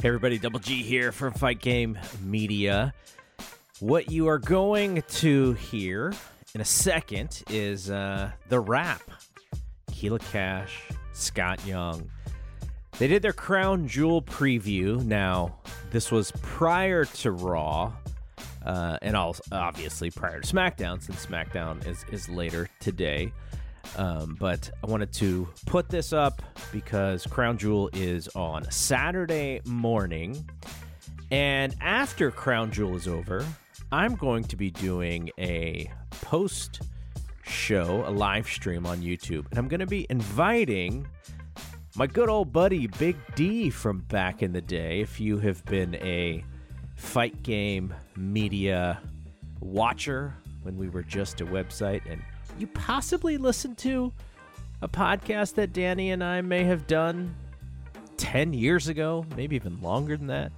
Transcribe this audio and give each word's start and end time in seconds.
Hey 0.00 0.06
everybody, 0.06 0.38
Double 0.38 0.60
G 0.60 0.84
here 0.84 1.10
from 1.10 1.32
Fight 1.32 1.60
Game 1.60 1.98
Media. 2.22 2.94
What 3.80 4.12
you 4.12 4.28
are 4.28 4.38
going 4.38 5.02
to 5.08 5.54
hear 5.54 6.12
in 6.54 6.60
a 6.60 6.64
second 6.64 7.42
is 7.50 7.90
uh, 7.90 8.30
the 8.48 8.60
Wrap. 8.60 9.02
Keila 9.90 10.20
Cash, 10.30 10.84
Scott 11.14 11.66
Young. 11.66 12.08
They 13.00 13.08
did 13.08 13.22
their 13.22 13.32
Crown 13.32 13.88
Jewel 13.88 14.22
preview. 14.22 15.04
Now, 15.04 15.58
this 15.90 16.12
was 16.12 16.30
prior 16.42 17.04
to 17.04 17.32
Raw, 17.32 17.92
uh, 18.64 18.98
and 19.02 19.16
also 19.16 19.42
obviously 19.50 20.12
prior 20.12 20.40
to 20.40 20.46
SmackDown, 20.46 21.02
since 21.02 21.26
SmackDown 21.26 21.84
is, 21.88 22.04
is 22.12 22.28
later 22.28 22.70
today. 22.78 23.32
Um, 23.96 24.36
but 24.38 24.70
I 24.82 24.86
wanted 24.86 25.12
to 25.14 25.48
put 25.66 25.88
this 25.88 26.12
up 26.12 26.42
because 26.72 27.26
Crown 27.26 27.58
Jewel 27.58 27.90
is 27.92 28.28
on 28.34 28.70
Saturday 28.70 29.60
morning. 29.64 30.48
And 31.30 31.74
after 31.80 32.30
Crown 32.30 32.70
Jewel 32.70 32.96
is 32.96 33.08
over, 33.08 33.44
I'm 33.90 34.14
going 34.14 34.44
to 34.44 34.56
be 34.56 34.70
doing 34.70 35.30
a 35.38 35.90
post 36.10 36.82
show, 37.42 38.04
a 38.06 38.10
live 38.10 38.46
stream 38.46 38.86
on 38.86 38.98
YouTube. 38.98 39.46
And 39.50 39.58
I'm 39.58 39.68
going 39.68 39.80
to 39.80 39.86
be 39.86 40.06
inviting 40.10 41.06
my 41.96 42.06
good 42.06 42.28
old 42.28 42.52
buddy 42.52 42.86
Big 42.86 43.16
D 43.34 43.70
from 43.70 44.00
back 44.02 44.42
in 44.42 44.52
the 44.52 44.60
day. 44.60 45.00
If 45.00 45.18
you 45.18 45.38
have 45.38 45.64
been 45.64 45.96
a 45.96 46.44
fight 46.96 47.42
game 47.42 47.94
media 48.16 49.00
watcher 49.60 50.34
when 50.62 50.76
we 50.76 50.88
were 50.88 51.02
just 51.02 51.40
a 51.40 51.46
website 51.46 52.02
and 52.10 52.22
you 52.58 52.66
possibly 52.66 53.36
listened 53.36 53.78
to 53.78 54.12
a 54.82 54.88
podcast 54.88 55.54
that 55.54 55.72
Danny 55.72 56.10
and 56.10 56.22
I 56.22 56.40
may 56.40 56.64
have 56.64 56.86
done 56.86 57.34
10 58.16 58.52
years 58.52 58.88
ago, 58.88 59.24
maybe 59.36 59.56
even 59.56 59.80
longer 59.80 60.16
than 60.16 60.26
that. 60.28 60.52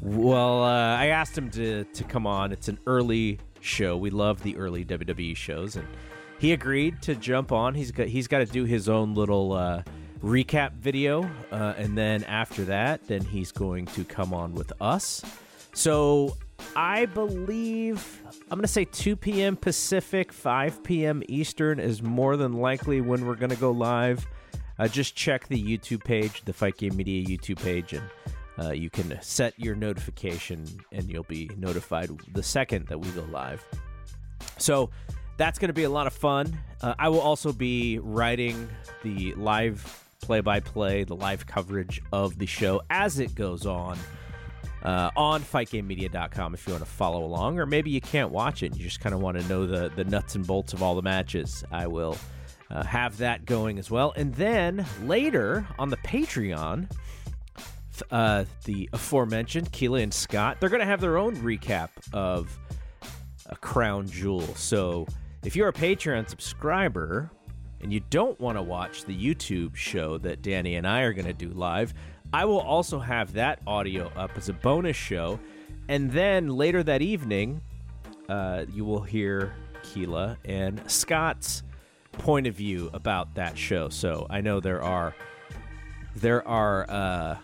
Well, 0.00 0.62
uh, 0.62 0.96
I 0.96 1.06
asked 1.06 1.36
him 1.36 1.50
to, 1.50 1.84
to 1.84 2.04
come 2.04 2.26
on. 2.26 2.52
It's 2.52 2.68
an 2.68 2.78
early 2.86 3.40
show. 3.60 3.96
We 3.96 4.10
love 4.10 4.42
the 4.42 4.56
early 4.56 4.84
WWE 4.84 5.36
shows, 5.36 5.76
and 5.76 5.86
he 6.38 6.52
agreed 6.52 7.02
to 7.02 7.14
jump 7.14 7.50
on. 7.50 7.74
He's 7.74 7.90
got 7.90 8.06
he's 8.06 8.28
got 8.28 8.38
to 8.38 8.46
do 8.46 8.64
his 8.64 8.88
own 8.88 9.14
little 9.14 9.52
uh, 9.52 9.82
recap 10.22 10.74
video, 10.74 11.28
uh, 11.50 11.74
and 11.76 11.96
then 11.96 12.24
after 12.24 12.64
that, 12.66 13.06
then 13.08 13.22
he's 13.22 13.50
going 13.50 13.86
to 13.86 14.04
come 14.04 14.32
on 14.34 14.54
with 14.54 14.72
us. 14.80 15.24
So 15.72 16.36
I 16.74 17.06
believe 17.06 18.22
I'm 18.50 18.58
going 18.58 18.62
to 18.62 18.68
say 18.68 18.84
2 18.84 19.16
p.m. 19.16 19.56
Pacific, 19.56 20.32
5 20.32 20.82
p.m. 20.82 21.22
Eastern 21.28 21.80
is 21.80 22.02
more 22.02 22.36
than 22.36 22.54
likely 22.54 23.00
when 23.00 23.26
we're 23.26 23.34
going 23.34 23.50
to 23.50 23.56
go 23.56 23.70
live. 23.70 24.26
Uh, 24.78 24.88
just 24.88 25.14
check 25.14 25.48
the 25.48 25.62
YouTube 25.62 26.04
page, 26.04 26.42
the 26.44 26.52
Fight 26.52 26.76
Game 26.76 26.96
Media 26.96 27.24
YouTube 27.24 27.62
page, 27.62 27.94
and 27.94 28.02
uh, 28.58 28.72
you 28.72 28.90
can 28.90 29.18
set 29.22 29.58
your 29.58 29.74
notification 29.74 30.64
and 30.92 31.10
you'll 31.10 31.24
be 31.24 31.50
notified 31.56 32.10
the 32.32 32.42
second 32.42 32.86
that 32.88 32.98
we 32.98 33.08
go 33.10 33.22
live. 33.30 33.64
So 34.58 34.90
that's 35.36 35.58
going 35.58 35.68
to 35.68 35.74
be 35.74 35.84
a 35.84 35.90
lot 35.90 36.06
of 36.06 36.12
fun. 36.12 36.58
Uh, 36.80 36.94
I 36.98 37.08
will 37.08 37.20
also 37.20 37.52
be 37.52 37.98
writing 37.98 38.68
the 39.02 39.34
live 39.34 40.04
play 40.20 40.40
by 40.40 40.60
play, 40.60 41.04
the 41.04 41.16
live 41.16 41.46
coverage 41.46 42.02
of 42.12 42.38
the 42.38 42.46
show 42.46 42.82
as 42.90 43.18
it 43.18 43.34
goes 43.34 43.66
on. 43.66 43.98
Uh, 44.86 45.10
on 45.16 45.42
fightgamemedia.com 45.42 46.54
if 46.54 46.64
you 46.64 46.72
want 46.72 46.84
to 46.84 46.88
follow 46.88 47.24
along, 47.24 47.58
or 47.58 47.66
maybe 47.66 47.90
you 47.90 48.00
can't 48.00 48.30
watch 48.30 48.62
it 48.62 48.66
and 48.66 48.76
you 48.76 48.84
just 48.84 49.00
kind 49.00 49.16
of 49.16 49.20
want 49.20 49.36
to 49.36 49.44
know 49.48 49.66
the, 49.66 49.90
the 49.96 50.04
nuts 50.04 50.36
and 50.36 50.46
bolts 50.46 50.72
of 50.72 50.80
all 50.80 50.94
the 50.94 51.02
matches. 51.02 51.64
I 51.72 51.88
will 51.88 52.16
uh, 52.70 52.84
have 52.84 53.18
that 53.18 53.44
going 53.44 53.80
as 53.80 53.90
well. 53.90 54.12
And 54.14 54.32
then 54.36 54.86
later 55.02 55.66
on 55.76 55.90
the 55.90 55.96
Patreon, 55.96 56.88
uh, 58.12 58.44
the 58.64 58.88
aforementioned 58.92 59.72
Keila 59.72 60.04
and 60.04 60.14
Scott, 60.14 60.58
they're 60.60 60.68
going 60.68 60.78
to 60.78 60.86
have 60.86 61.00
their 61.00 61.18
own 61.18 61.34
recap 61.38 61.88
of 62.12 62.56
a 63.46 63.56
crown 63.56 64.08
jewel. 64.08 64.54
So 64.54 65.06
if 65.44 65.56
you're 65.56 65.68
a 65.68 65.72
Patreon 65.72 66.28
subscriber 66.28 67.30
and 67.80 67.92
you 67.92 68.00
don't 68.10 68.38
want 68.40 68.56
to 68.58 68.62
watch 68.62 69.04
the 69.04 69.16
YouTube 69.16 69.76
show 69.76 70.18
that 70.18 70.42
Danny 70.42 70.76
and 70.76 70.86
I 70.86 71.02
are 71.02 71.12
going 71.12 71.26
to 71.26 71.32
do 71.32 71.48
live, 71.50 71.92
I 72.32 72.44
will 72.44 72.60
also 72.60 72.98
have 72.98 73.32
that 73.34 73.60
audio 73.66 74.08
up 74.16 74.32
as 74.36 74.48
a 74.48 74.52
bonus 74.52 74.96
show. 74.96 75.38
And 75.88 76.10
then 76.10 76.48
later 76.48 76.82
that 76.82 77.02
evening, 77.02 77.60
uh, 78.28 78.64
you 78.72 78.84
will 78.84 79.02
hear 79.02 79.54
Keila 79.82 80.36
and 80.44 80.80
Scott's 80.90 81.62
point 82.12 82.46
of 82.46 82.54
view 82.54 82.90
about 82.92 83.34
that 83.34 83.56
show. 83.56 83.88
So 83.88 84.26
I 84.28 84.40
know 84.40 84.60
there 84.60 84.82
are 84.82 85.14
there 86.16 86.46
are 86.48 86.90
uh, 86.90 87.36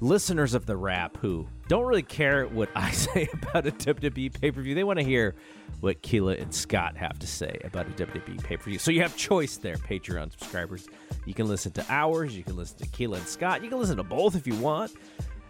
listeners 0.00 0.54
of 0.54 0.66
the 0.66 0.76
Wrap 0.76 1.16
who 1.18 1.46
don't 1.68 1.84
really 1.84 2.02
care 2.02 2.46
what 2.46 2.68
I 2.74 2.90
say 2.92 3.28
about 3.32 3.66
a 3.66 3.72
WWE 3.72 4.40
pay 4.40 4.50
per 4.50 4.60
view. 4.60 4.74
They 4.74 4.84
want 4.84 4.98
to 4.98 5.04
hear 5.04 5.34
what 5.80 6.02
Keila 6.02 6.40
and 6.40 6.54
Scott 6.54 6.96
have 6.96 7.18
to 7.18 7.26
say 7.26 7.58
about 7.64 7.86
a 7.86 7.90
WWE 7.90 8.42
pay 8.42 8.56
per 8.56 8.64
view. 8.64 8.78
So 8.78 8.90
you 8.90 9.02
have 9.02 9.16
choice 9.16 9.56
there, 9.56 9.76
Patreon 9.76 10.30
subscribers. 10.32 10.88
You 11.24 11.34
can 11.34 11.48
listen 11.48 11.72
to 11.72 11.86
ours, 11.88 12.36
you 12.36 12.42
can 12.42 12.56
listen 12.56 12.78
to 12.78 12.86
Keila 12.86 13.18
and 13.18 13.28
Scott, 13.28 13.62
you 13.62 13.68
can 13.68 13.78
listen 13.78 13.96
to 13.96 14.04
both 14.04 14.36
if 14.36 14.46
you 14.46 14.54
want. 14.56 14.92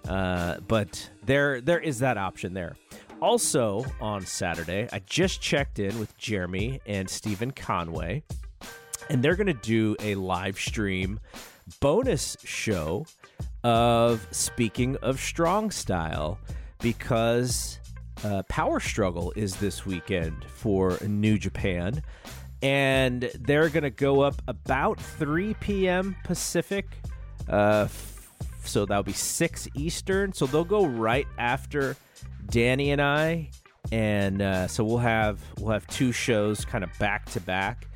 Uh, 0.09 0.59
but 0.69 1.11
there, 1.25 1.61
there 1.61 1.81
is 1.81 1.99
that 1.99 2.17
option 2.17 2.55
there. 2.55 2.77
Also 3.21 3.85
on 4.01 4.25
Saturday, 4.25 4.89
I 4.93 5.01
just 5.01 5.41
checked 5.41 5.79
in 5.79 5.99
with 5.99 6.17
Jeremy 6.19 6.81
and 6.87 7.09
Stephen 7.09 7.51
Conway, 7.51 8.23
and 9.09 9.23
they're 9.23 9.37
going 9.37 9.47
to 9.47 9.55
do 9.55 9.97
a 10.01 10.15
live 10.15 10.59
stream 10.59 11.19
bonus 11.81 12.37
show 12.45 13.06
of 13.66 14.28
Speaking 14.31 14.94
of 14.99 15.19
Strong 15.19 15.72
Style 15.72 16.38
because 16.78 17.81
uh, 18.22 18.44
Power 18.49 18.78
Struggle 18.78 19.32
is 19.34 19.56
this 19.56 19.84
weekend 19.84 20.44
for 20.44 20.97
New 21.04 21.37
Japan. 21.37 22.00
And 22.62 23.22
they're 23.41 23.69
going 23.69 23.82
to 23.82 23.91
go 23.91 24.21
up 24.21 24.41
about 24.47 25.00
3 25.00 25.55
p.m. 25.55 26.15
Pacific. 26.22 26.87
Uh, 27.49 27.87
f- 27.87 28.31
so 28.62 28.87
that'll 28.87 29.03
be 29.03 29.12
6 29.12 29.69
Eastern. 29.75 30.32
So 30.32 30.47
they'll 30.47 30.62
go 30.62 30.87
right 30.87 31.26
after 31.37 31.97
Danny 32.49 32.93
and 32.93 33.03
I. 33.03 33.50
And 33.91 34.43
uh, 34.43 34.69
so 34.69 34.84
we'll 34.84 34.99
have 34.99 35.41
we'll 35.59 35.72
have 35.72 35.88
two 35.88 36.12
shows 36.12 36.65
kind 36.65 36.84
of 36.84 36.97
back 37.00 37.25
to 37.31 37.41
back, 37.41 37.87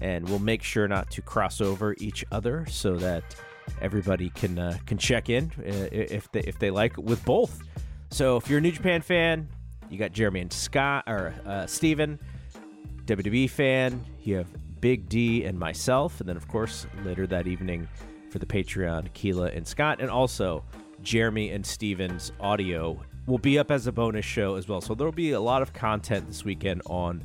and 0.00 0.28
we'll 0.28 0.38
make 0.40 0.62
sure 0.62 0.86
not 0.86 1.10
to 1.12 1.22
cross 1.22 1.60
over 1.60 1.94
each 1.98 2.24
other 2.30 2.66
so 2.66 2.96
that 2.96 3.36
everybody 3.80 4.30
can 4.30 4.58
uh, 4.58 4.76
can 4.86 4.98
check 4.98 5.28
in 5.28 5.52
uh, 5.58 5.88
if 5.92 6.30
they 6.32 6.40
if 6.40 6.58
they 6.58 6.70
like 6.70 6.96
with 6.96 7.24
both. 7.24 7.60
So 8.10 8.36
if 8.36 8.48
you're 8.48 8.58
a 8.58 8.62
New 8.62 8.72
Japan 8.72 9.02
fan, 9.02 9.48
you 9.88 9.98
got 9.98 10.12
Jeremy 10.12 10.40
and 10.40 10.52
Scott 10.52 11.04
or 11.06 11.34
uh, 11.46 11.66
Steven, 11.66 12.18
WWE 13.06 13.48
fan. 13.48 14.04
You 14.22 14.36
have 14.36 14.48
Big 14.80 15.08
D 15.08 15.44
and 15.44 15.58
myself, 15.58 16.20
and 16.20 16.28
then 16.28 16.36
of 16.36 16.48
course 16.48 16.86
later 17.04 17.26
that 17.26 17.46
evening 17.46 17.88
for 18.30 18.38
the 18.38 18.46
Patreon, 18.46 19.12
Keila 19.12 19.56
and 19.56 19.66
Scott, 19.66 20.00
and 20.00 20.10
also 20.10 20.64
Jeremy 21.02 21.50
and 21.50 21.64
Steven's 21.64 22.32
audio 22.40 22.98
will 23.26 23.38
be 23.38 23.58
up 23.58 23.70
as 23.70 23.86
a 23.86 23.92
bonus 23.92 24.24
show 24.24 24.56
as 24.56 24.68
well. 24.68 24.80
So 24.80 24.94
there 24.94 25.06
will 25.06 25.12
be 25.12 25.32
a 25.32 25.40
lot 25.40 25.62
of 25.62 25.72
content 25.72 26.26
this 26.26 26.44
weekend 26.44 26.82
on 26.86 27.22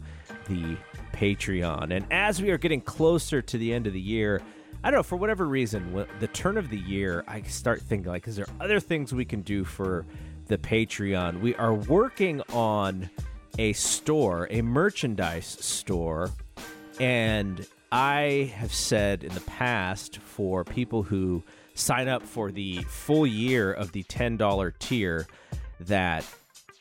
the 0.47 0.77
Patreon. 1.13 1.95
And 1.95 2.05
as 2.11 2.41
we 2.41 2.51
are 2.51 2.57
getting 2.57 2.81
closer 2.81 3.41
to 3.41 3.57
the 3.57 3.73
end 3.73 3.87
of 3.87 3.93
the 3.93 4.01
year, 4.01 4.41
I 4.85 4.91
don't 4.91 4.99
know, 4.99 5.03
for 5.03 5.15
whatever 5.15 5.47
reason, 5.47 6.05
the 6.19 6.27
turn 6.27 6.57
of 6.59 6.69
the 6.69 6.77
year, 6.77 7.23
I 7.27 7.41
start 7.41 7.81
thinking, 7.81 8.11
like, 8.11 8.27
is 8.27 8.35
there 8.35 8.45
other 8.61 8.79
things 8.79 9.15
we 9.15 9.25
can 9.25 9.41
do 9.41 9.63
for 9.63 10.05
the 10.45 10.59
Patreon? 10.59 11.41
We 11.41 11.55
are 11.55 11.73
working 11.73 12.43
on 12.53 13.09
a 13.57 13.73
store, 13.73 14.47
a 14.51 14.61
merchandise 14.61 15.57
store, 15.59 16.29
and 16.99 17.65
I 17.91 18.53
have 18.55 18.71
said 18.71 19.23
in 19.23 19.33
the 19.33 19.41
past 19.41 20.19
for 20.19 20.63
people 20.63 21.01
who 21.01 21.41
sign 21.73 22.07
up 22.07 22.21
for 22.21 22.51
the 22.51 22.83
full 22.83 23.25
year 23.25 23.73
of 23.73 23.91
the 23.91 24.03
$10 24.03 24.73
tier 24.77 25.25
that 25.79 26.23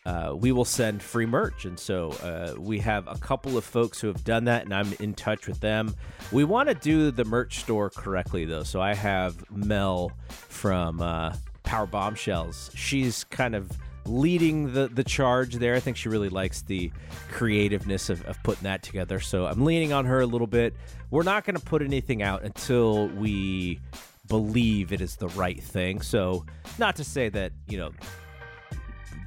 uh, 0.06 0.34
we 0.36 0.52
will 0.52 0.64
send 0.64 1.02
free 1.02 1.26
merch. 1.26 1.64
And 1.64 1.78
so 1.78 2.10
uh, 2.22 2.54
we 2.58 2.78
have 2.80 3.08
a 3.08 3.16
couple 3.16 3.56
of 3.56 3.64
folks 3.64 4.00
who 4.00 4.08
have 4.08 4.22
done 4.24 4.44
that, 4.44 4.64
and 4.64 4.74
I'm 4.74 4.92
in 5.00 5.14
touch 5.14 5.46
with 5.46 5.60
them. 5.60 5.94
We 6.30 6.44
want 6.44 6.68
to 6.68 6.74
do 6.74 7.10
the 7.10 7.24
merch 7.24 7.60
store 7.60 7.90
correctly, 7.90 8.44
though. 8.44 8.64
So 8.64 8.80
I 8.80 8.94
have 8.94 9.50
Mel 9.50 10.12
from 10.28 11.00
uh, 11.00 11.34
Power 11.62 11.86
Bombshells. 11.86 12.70
She's 12.74 13.24
kind 13.24 13.54
of 13.54 13.70
leading 14.06 14.74
the 14.74 14.88
the 14.88 15.02
charge 15.02 15.54
there. 15.54 15.74
I 15.74 15.80
think 15.80 15.96
she 15.96 16.10
really 16.10 16.28
likes 16.28 16.60
the 16.60 16.92
creativeness 17.30 18.10
of, 18.10 18.22
of 18.26 18.36
putting 18.42 18.64
that 18.64 18.82
together. 18.82 19.18
So 19.20 19.46
I'm 19.46 19.64
leaning 19.64 19.94
on 19.94 20.04
her 20.04 20.20
a 20.20 20.26
little 20.26 20.46
bit. 20.46 20.74
We're 21.10 21.22
not 21.22 21.44
going 21.44 21.56
to 21.56 21.64
put 21.64 21.80
anything 21.80 22.22
out 22.22 22.42
until 22.42 23.08
we 23.08 23.80
believe 24.28 24.92
it 24.92 25.00
is 25.00 25.16
the 25.16 25.28
right 25.28 25.62
thing. 25.62 26.02
So 26.02 26.44
not 26.78 26.96
to 26.96 27.04
say 27.04 27.30
that 27.30 27.52
you 27.68 27.78
know 27.78 27.92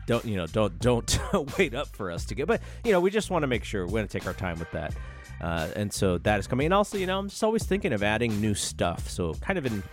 don't 0.08 0.26
you 0.26 0.36
know 0.36 0.48
don't 0.48 0.80
don't 0.80 1.20
wait 1.60 1.76
up 1.76 1.88
for 1.90 2.10
us 2.10 2.26
to 2.26 2.34
get 2.34 2.48
but 2.48 2.62
you 2.84 2.92
know 2.92 3.00
we 3.00 3.12
just 3.12 3.30
want 3.30 3.44
to 3.44 3.48
make 3.48 3.64
sure 3.64 3.86
we're 3.86 3.92
going 3.92 4.08
to 4.08 4.12
take 4.12 4.26
our 4.26 4.34
time 4.34 4.58
with 4.58 4.72
that. 4.72 4.96
Uh, 5.40 5.68
and 5.76 5.94
so 5.94 6.18
that 6.18 6.40
is 6.40 6.48
coming. 6.48 6.66
And 6.66 6.74
also 6.74 6.98
you 6.98 7.06
know 7.06 7.20
i'm 7.20 7.30
just 7.30 7.44
always 7.44 7.64
thinking 7.64 7.94
of 7.94 8.02
adding 8.02 8.42
new 8.42 8.56
stuff. 8.56 9.08
So 9.08 9.36
kind 9.36 9.60
of 9.60 9.68
in 9.68 9.84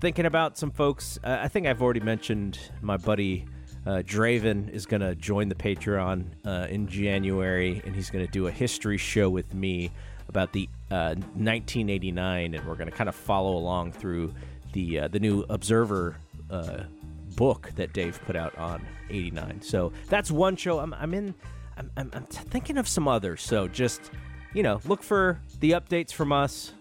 thinking 0.00 0.24
about 0.24 0.56
some 0.56 0.70
folks. 0.70 1.18
Uh, 1.22 1.38
i 1.42 1.48
think 1.48 1.66
i've 1.66 1.82
already 1.82 2.00
mentioned 2.00 2.58
my 2.80 2.96
buddy 2.96 3.44
uh, 3.86 4.02
Draven 4.02 4.70
is 4.70 4.86
going 4.86 5.02
to 5.02 5.14
join 5.14 5.48
the 5.48 5.54
Patreon 5.54 6.24
uh, 6.46 6.66
in 6.70 6.86
January, 6.86 7.82
and 7.84 7.94
he's 7.94 8.10
going 8.10 8.24
to 8.24 8.30
do 8.30 8.46
a 8.46 8.50
history 8.50 8.96
show 8.96 9.28
with 9.28 9.52
me 9.52 9.90
about 10.28 10.52
the 10.52 10.68
uh, 10.90 11.14
1989, 11.34 12.54
and 12.54 12.66
we're 12.66 12.76
going 12.76 12.90
to 12.90 12.96
kind 12.96 13.08
of 13.08 13.14
follow 13.14 13.56
along 13.56 13.92
through 13.92 14.32
the 14.72 15.00
uh, 15.00 15.08
the 15.08 15.20
new 15.20 15.44
Observer 15.50 16.16
uh, 16.50 16.84
book 17.36 17.70
that 17.76 17.92
Dave 17.92 18.20
put 18.24 18.36
out 18.36 18.56
on 18.58 18.84
89. 19.10 19.62
So 19.62 19.92
that's 20.08 20.30
one 20.30 20.56
show. 20.56 20.78
I'm, 20.78 20.94
I'm 20.94 21.14
in. 21.14 21.34
I'm, 21.76 21.90
I'm, 21.96 22.10
I'm 22.14 22.24
thinking 22.26 22.78
of 22.78 22.86
some 22.86 23.08
others. 23.08 23.42
So 23.42 23.66
just 23.66 24.10
you 24.54 24.62
know, 24.62 24.80
look 24.86 25.02
for 25.02 25.40
the 25.60 25.72
updates 25.72 26.12
from 26.12 26.32
us. 26.32 26.72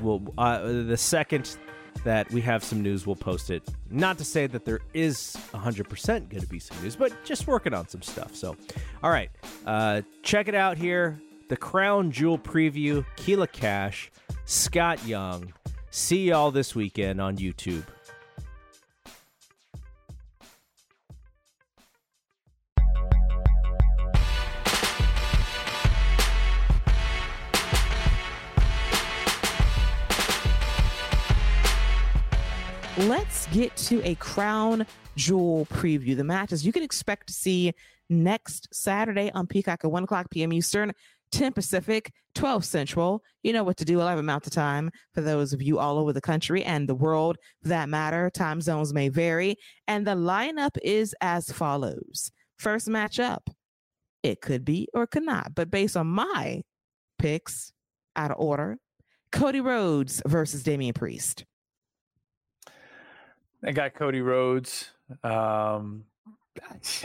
Well, 0.00 0.22
uh, 0.38 0.62
the 0.62 0.96
second 0.96 1.56
that 2.04 2.30
we 2.30 2.40
have 2.40 2.64
some 2.64 2.82
news, 2.82 3.06
we'll 3.06 3.16
post 3.16 3.50
it. 3.50 3.62
Not 3.90 4.18
to 4.18 4.24
say 4.24 4.46
that 4.46 4.64
there 4.64 4.80
is 4.94 5.36
100% 5.52 6.06
going 6.06 6.40
to 6.42 6.46
be 6.46 6.58
some 6.58 6.80
news, 6.82 6.96
but 6.96 7.12
just 7.24 7.46
working 7.46 7.74
on 7.74 7.88
some 7.88 8.02
stuff. 8.02 8.34
So, 8.34 8.56
all 9.02 9.10
right, 9.10 9.30
uh, 9.66 10.02
check 10.22 10.48
it 10.48 10.54
out 10.54 10.78
here. 10.78 11.20
The 11.48 11.56
Crown 11.56 12.10
Jewel 12.10 12.38
preview, 12.38 13.04
Keila 13.16 13.50
Cash, 13.50 14.10
Scott 14.44 15.04
Young. 15.06 15.52
See 15.90 16.28
y'all 16.28 16.50
this 16.50 16.74
weekend 16.74 17.20
on 17.20 17.36
YouTube. 17.36 17.84
Let's 32.98 33.46
get 33.48 33.74
to 33.76 34.00
a 34.04 34.14
crown 34.16 34.86
jewel 35.16 35.66
preview. 35.66 36.16
The 36.16 36.24
matches 36.24 36.64
you 36.64 36.72
can 36.72 36.82
expect 36.82 37.28
to 37.28 37.32
see 37.32 37.72
next 38.08 38.68
Saturday 38.72 39.30
on 39.34 39.46
Peacock 39.46 39.84
at 39.84 39.90
1 39.90 40.04
o'clock 40.04 40.30
p.m. 40.30 40.52
Eastern, 40.52 40.92
10 41.32 41.52
Pacific, 41.52 42.12
12 42.34 42.64
Central. 42.64 43.22
You 43.42 43.52
know 43.52 43.64
what 43.64 43.76
to 43.78 43.84
do. 43.84 44.00
I'll 44.00 44.06
have 44.06 44.16
11 44.16 44.26
Mountain 44.26 44.52
Time 44.52 44.90
for 45.12 45.20
those 45.20 45.52
of 45.52 45.62
you 45.62 45.78
all 45.78 45.98
over 45.98 46.12
the 46.12 46.20
country 46.20 46.62
and 46.62 46.88
the 46.88 46.94
world 46.94 47.36
for 47.62 47.68
that 47.68 47.88
matter. 47.88 48.30
Time 48.30 48.60
zones 48.60 48.92
may 48.94 49.08
vary. 49.08 49.56
And 49.88 50.06
the 50.06 50.14
lineup 50.14 50.76
is 50.82 51.14
as 51.20 51.50
follows 51.50 52.30
First 52.58 52.88
matchup, 52.88 53.40
it 54.22 54.40
could 54.40 54.64
be 54.64 54.88
or 54.94 55.06
could 55.06 55.24
not, 55.24 55.54
but 55.54 55.70
based 55.70 55.96
on 55.96 56.06
my 56.06 56.62
picks 57.18 57.72
out 58.16 58.30
of 58.30 58.38
order, 58.38 58.78
Cody 59.32 59.60
Rhodes 59.60 60.22
versus 60.26 60.62
Damian 60.62 60.94
Priest. 60.94 61.44
I 63.66 63.72
got 63.72 63.94
Cody 63.94 64.20
Rhodes. 64.20 64.90
Um, 65.22 66.04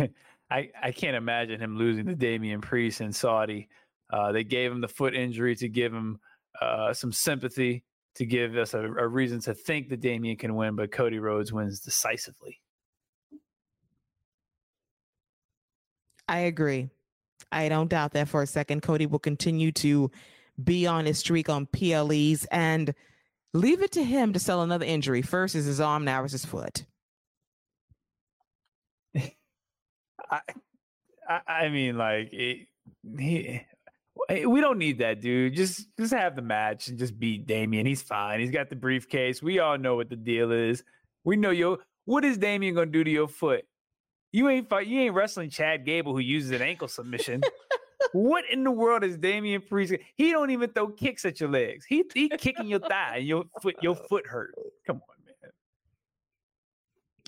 I 0.51 0.69
I 0.81 0.91
can't 0.91 1.15
imagine 1.15 1.59
him 1.59 1.77
losing 1.77 2.05
to 2.07 2.15
Damian 2.15 2.61
Priest 2.61 3.01
in 3.01 3.13
Saudi. 3.13 3.69
Uh, 4.11 4.31
they 4.31 4.43
gave 4.43 4.71
him 4.71 4.81
the 4.81 4.87
foot 4.87 5.15
injury 5.15 5.55
to 5.55 5.69
give 5.69 5.93
him 5.93 6.19
uh, 6.61 6.93
some 6.93 7.11
sympathy, 7.11 7.83
to 8.15 8.25
give 8.25 8.57
us 8.57 8.73
a, 8.73 8.79
a, 8.79 9.07
reason 9.07 9.39
to 9.39 9.53
think 9.53 9.87
that 9.89 10.01
Damian 10.01 10.35
can 10.35 10.55
win, 10.55 10.75
but 10.75 10.91
Cody 10.91 11.19
Rhodes 11.19 11.53
wins 11.53 11.79
decisively. 11.79 12.59
I 16.27 16.39
agree. 16.39 16.89
I 17.51 17.69
don't 17.69 17.87
doubt 17.87 18.13
that 18.13 18.27
for 18.27 18.41
a 18.41 18.47
second. 18.47 18.81
Cody 18.81 19.05
will 19.05 19.19
continue 19.19 19.71
to 19.73 20.09
be 20.63 20.87
on 20.87 21.05
his 21.05 21.19
streak 21.19 21.49
on 21.49 21.67
PLEs 21.67 22.45
and– 22.51 22.93
Leave 23.53 23.81
it 23.81 23.91
to 23.93 24.03
him 24.03 24.33
to 24.33 24.39
sell 24.39 24.61
another 24.61 24.85
injury. 24.85 25.21
First 25.21 25.55
is 25.55 25.65
his 25.65 25.81
arm, 25.81 26.05
now 26.05 26.23
is 26.23 26.31
his 26.31 26.45
foot. 26.45 26.85
I, 30.29 30.41
I, 31.47 31.69
mean, 31.69 31.97
like 31.97 32.29
it, 32.31 32.67
he, 33.17 33.61
eh, 34.29 34.45
we 34.45 34.61
don't 34.61 34.77
need 34.77 34.99
that 34.99 35.21
dude. 35.21 35.55
Just 35.55 35.87
just 35.97 36.13
have 36.13 36.35
the 36.35 36.43
match 36.43 36.87
and 36.89 36.99
just 36.99 37.19
beat 37.19 37.47
Damian. 37.47 37.87
He's 37.87 38.03
fine. 38.03 38.39
He's 38.39 38.51
got 38.51 38.69
the 38.69 38.75
briefcase. 38.75 39.41
We 39.41 39.59
all 39.59 39.77
know 39.77 39.95
what 39.95 40.09
the 40.09 40.15
deal 40.15 40.51
is. 40.51 40.83
We 41.23 41.35
know 41.35 41.51
yo. 41.51 41.79
What 42.05 42.25
is 42.25 42.37
Damian 42.37 42.75
gonna 42.75 42.87
do 42.87 43.03
to 43.03 43.09
your 43.09 43.27
foot? 43.27 43.65
You 44.31 44.49
ain't 44.49 44.69
fight. 44.69 44.87
You 44.87 44.99
ain't 45.01 45.15
wrestling 45.15 45.49
Chad 45.49 45.85
Gable 45.85 46.13
who 46.13 46.19
uses 46.19 46.51
an 46.51 46.61
ankle 46.61 46.87
submission 46.87 47.41
what 48.13 48.45
in 48.49 48.63
the 48.63 48.71
world 48.71 49.03
is 49.03 49.17
Damian 49.17 49.61
Priest? 49.61 49.93
He 50.15 50.31
don't 50.31 50.51
even 50.51 50.69
throw 50.69 50.87
kicks 50.87 51.25
at 51.25 51.39
your 51.39 51.49
legs. 51.49 51.85
He 51.85 52.03
he 52.13 52.29
kicking 52.29 52.67
your 52.67 52.79
thigh 52.79 53.17
and 53.17 53.27
your 53.27 53.45
foot 53.61 53.75
your 53.81 53.95
foot 53.95 54.25
hurt. 54.27 54.55
Come 54.85 54.97
on, 54.97 55.15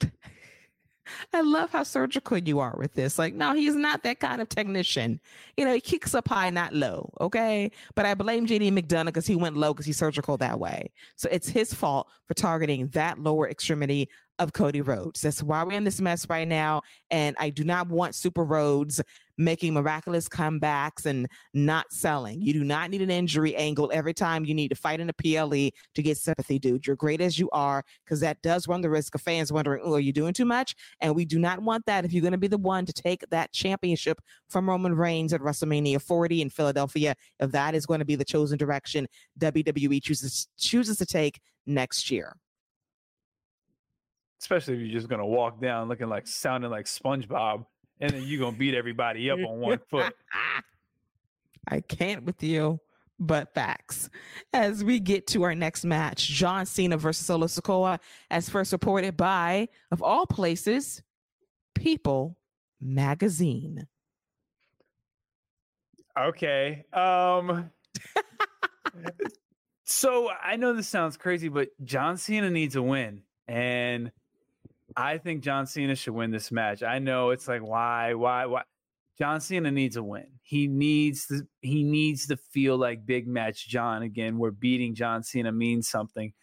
man. 0.01 0.12
I 1.33 1.41
love 1.41 1.71
how 1.71 1.83
surgical 1.83 2.38
you 2.38 2.59
are 2.59 2.75
with 2.77 2.94
this. 2.94 3.19
Like, 3.19 3.33
no, 3.33 3.53
he's 3.53 3.75
not 3.75 4.03
that 4.03 4.19
kind 4.19 4.41
of 4.41 4.50
technician. 4.50 5.19
You 5.57 5.65
know, 5.65 5.73
he 5.73 5.81
kicks 5.81 6.15
up 6.15 6.27
high, 6.27 6.50
not 6.50 6.73
low. 6.73 7.12
Okay. 7.19 7.71
But 7.95 8.06
I 8.06 8.13
blame 8.13 8.47
JD 8.47 8.71
McDonagh 8.71 9.06
because 9.06 9.27
he 9.27 9.35
went 9.35 9.57
low 9.57 9.73
because 9.73 9.85
he's 9.85 9.97
surgical 9.97 10.38
that 10.38 10.59
way. 10.59 10.91
So 11.15 11.27
it's 11.31 11.50
his 11.50 11.73
fault 11.73 12.07
for 12.27 12.33
targeting 12.33 12.88
that 12.89 13.19
lower 13.19 13.50
extremity 13.50 14.09
of 14.39 14.54
Cody 14.54 14.81
Rhodes. 14.81 15.22
That's 15.22 15.44
why 15.44 15.63
we're 15.63 15.74
in 15.74 15.83
this 15.83 16.01
mess 16.01 16.28
right 16.30 16.48
now. 16.48 16.81
And 17.10 17.36
I 17.39 17.50
do 17.50 17.63
not 17.63 17.89
want 17.89 18.16
Super 18.16 18.44
Rhodes 18.44 19.01
making 19.38 19.74
miraculous 19.74 20.30
comebacks 20.30 21.06
and 21.06 21.28
not 21.54 21.92
selling. 21.92 22.42
You 22.42 22.54
do 22.54 22.63
not 22.63 22.89
need 22.89 23.01
an 23.01 23.10
injury 23.10 23.56
angle 23.56 23.89
every 23.94 24.13
time 24.13 24.45
you 24.45 24.54
need 24.54 24.69
to 24.69 24.75
fight 24.75 25.00
in 25.00 25.10
a 25.10 25.13
PLE 25.13 25.69
to 25.95 26.01
get 26.01 26.18
sympathy, 26.18 26.60
dude. 26.60 26.86
You're 26.86 26.95
great 26.95 27.22
as 27.22 27.39
you 27.39 27.50
are, 27.51 27.83
because 28.06 28.19
that 28.19 28.42
does 28.42 28.68
run 28.68 28.81
the 28.81 28.89
risk 28.89 29.16
of 29.16 29.22
fans 29.22 29.51
wondering, 29.51 29.81
oh, 29.83 29.95
are 29.95 30.00
you 30.00 30.13
doing 30.13 30.33
too 30.33 30.45
much? 30.45 30.75
And 31.00 31.16
we 31.16 31.25
do 31.25 31.39
not 31.39 31.62
want 31.62 31.86
that 31.86 32.06
if 32.06 32.13
you're 32.13 32.21
going 32.21 32.31
to 32.31 32.38
be 32.38 32.47
the 32.47 32.57
one 32.57 32.85
to 32.85 32.94
take 32.94 33.23
that 33.31 33.52
championship 33.52 34.21
from 34.50 34.69
Roman 34.69 34.95
Reigns 34.95 35.33
at 35.33 35.42
WrestleMania 35.42 36.02
40 36.02 36.42
in 36.42 36.50
Philadelphia. 36.50 37.16
If 37.40 37.52
that 37.52 37.73
is 37.76 37.85
going 37.85 38.00
to 38.00 38.06
be 38.06 38.16
the 38.16 38.26
chosen 38.26 38.57
direction 38.57 39.07
WWE 39.40 40.02
chooses 40.02 40.47
chooses 40.57 40.97
to 40.97 41.06
take 41.06 41.40
next 41.66 42.11
year 42.11 42.35
especially 44.42 44.74
if 44.74 44.80
you're 44.81 45.00
just 45.00 45.07
gonna 45.07 45.26
walk 45.26 45.62
down 45.62 45.88
looking 45.88 46.10
like 46.10 46.28
sounding 46.28 46.71
like 46.71 46.86
SpongeBob, 46.86 47.66
and 48.00 48.12
then 48.12 48.24
you're 48.26 48.40
gonna 48.40 48.57
beat 48.57 48.74
everybody 48.74 49.30
up 49.30 49.40
on 49.40 49.60
one 49.60 49.80
foot. 49.90 50.14
I 51.68 51.81
can't 51.81 52.24
with 52.24 52.42
you, 52.42 52.80
but 53.19 53.54
facts. 53.54 54.10
As 54.52 54.83
we 54.83 55.00
get 55.00 55.28
to 55.28 55.44
our 55.44 55.54
next 55.54 55.86
match, 55.86 56.28
John 56.28 56.66
Cena 56.66 56.98
versus 56.98 57.26
Solo 57.26 57.45
Sikoa, 57.45 58.00
as 58.31 58.50
first 58.50 58.71
reported 58.71 59.16
by, 59.16 59.69
of 59.92 60.02
all 60.02 60.26
places, 60.26 61.04
People 61.76 62.38
Magazine. 62.81 63.88
Okay. 66.19 66.83
Um. 66.92 67.69
so 69.86 70.30
I 70.30 70.56
know 70.56 70.74
this 70.74 70.88
sounds 70.88 71.16
crazy, 71.16 71.48
but 71.48 71.69
John 71.83 72.18
Cena 72.18 72.50
needs 72.50 72.76
a 72.76 72.81
win, 72.81 73.21
and 73.48 74.12
I 74.95 75.18
think 75.18 75.44
John 75.44 75.66
Cena 75.68 75.95
should 75.95 76.14
win 76.14 76.31
this 76.31 76.52
match. 76.52 76.83
I 76.83 77.00
know 77.00 77.30
it's 77.30 77.48
like 77.48 77.62
why, 77.62 78.14
why, 78.14 78.45
why. 78.45 78.64
John 79.18 79.40
Cena 79.40 79.71
needs 79.71 79.98
a 79.98 80.04
win. 80.04 80.28
He 80.42 80.68
needs 80.68 81.28
to 81.28 81.42
he 81.62 81.83
needs 81.83 82.28
to 82.28 82.38
feel 82.38 82.78
like 82.78 83.06
big 83.06 83.28
match 83.28 83.68
John 83.68 84.02
again, 84.02 84.38
where 84.38 84.52
beating 84.52 84.95
John 84.95 85.24
Cena 85.24 85.52
means 85.52 85.88
something. 85.90 86.33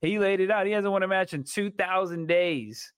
He 0.00 0.18
laid 0.18 0.40
it 0.40 0.50
out. 0.50 0.66
He 0.66 0.72
hasn't 0.72 0.92
won 0.92 1.02
a 1.02 1.08
match 1.08 1.32
in 1.32 1.44
2,000 1.44 2.26
days. 2.26 2.92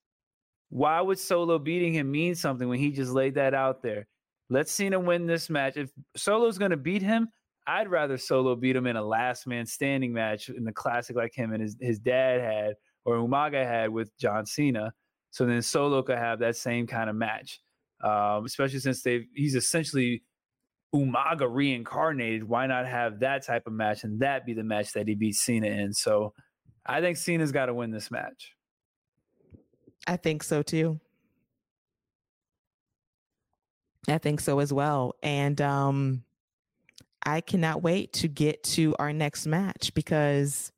Why 0.69 0.99
would 1.01 1.17
Solo 1.17 1.57
beating 1.57 1.93
him 1.93 2.11
mean 2.11 2.35
something 2.35 2.67
when 2.67 2.79
he 2.79 2.91
just 2.91 3.11
laid 3.11 3.35
that 3.35 3.53
out 3.53 3.81
there? 3.81 4.07
Let 4.49 4.67
Cena 4.67 4.99
win 4.99 5.25
this 5.25 5.49
match. 5.49 5.77
If 5.77 5.89
Solo's 6.15 6.57
going 6.57 6.71
to 6.71 6.77
beat 6.77 7.01
him, 7.01 7.29
I'd 7.65 7.87
rather 7.87 8.17
Solo 8.17 8.55
beat 8.55 8.75
him 8.75 8.87
in 8.87 8.95
a 8.95 9.03
last 9.03 9.47
man 9.47 9.65
standing 9.65 10.11
match 10.11 10.49
in 10.49 10.63
the 10.63 10.71
classic 10.71 11.15
like 11.15 11.33
him 11.33 11.53
and 11.53 11.61
his, 11.61 11.77
his 11.79 11.99
dad 11.99 12.41
had 12.41 12.73
or 13.09 13.27
Umaga 13.27 13.65
had 13.65 13.89
with 13.89 14.15
John 14.17 14.45
Cena. 14.45 14.93
So 15.31 15.45
then 15.45 15.61
Solo 15.61 16.03
could 16.03 16.17
have 16.17 16.39
that 16.39 16.55
same 16.55 16.87
kind 16.87 17.09
of 17.09 17.15
match, 17.15 17.59
um, 18.03 18.45
especially 18.45 18.79
since 18.79 19.01
they 19.01 19.25
he's 19.33 19.55
essentially 19.55 20.23
Umaga 20.93 21.47
reincarnated. 21.49 22.43
Why 22.43 22.67
not 22.67 22.87
have 22.87 23.19
that 23.19 23.45
type 23.45 23.67
of 23.67 23.73
match 23.73 24.03
and 24.03 24.19
that 24.19 24.45
be 24.45 24.53
the 24.53 24.63
match 24.63 24.93
that 24.93 25.07
he 25.07 25.15
beats 25.15 25.41
Cena 25.41 25.67
in? 25.67 25.93
So 25.93 26.33
I 26.85 27.01
think 27.01 27.17
Cena's 27.17 27.51
got 27.51 27.67
to 27.67 27.73
win 27.73 27.91
this 27.91 28.11
match. 28.11 28.53
I 30.07 30.17
think 30.17 30.43
so 30.43 30.61
too. 30.61 30.99
I 34.07 34.17
think 34.17 34.39
so 34.39 34.59
as 34.59 34.71
well. 34.73 35.15
And 35.21 35.59
um 35.61 36.23
I 37.23 37.41
cannot 37.41 37.83
wait 37.83 38.13
to 38.13 38.27
get 38.27 38.63
to 38.75 38.95
our 38.97 39.13
next 39.13 39.45
match 39.45 39.93
because 39.93 40.71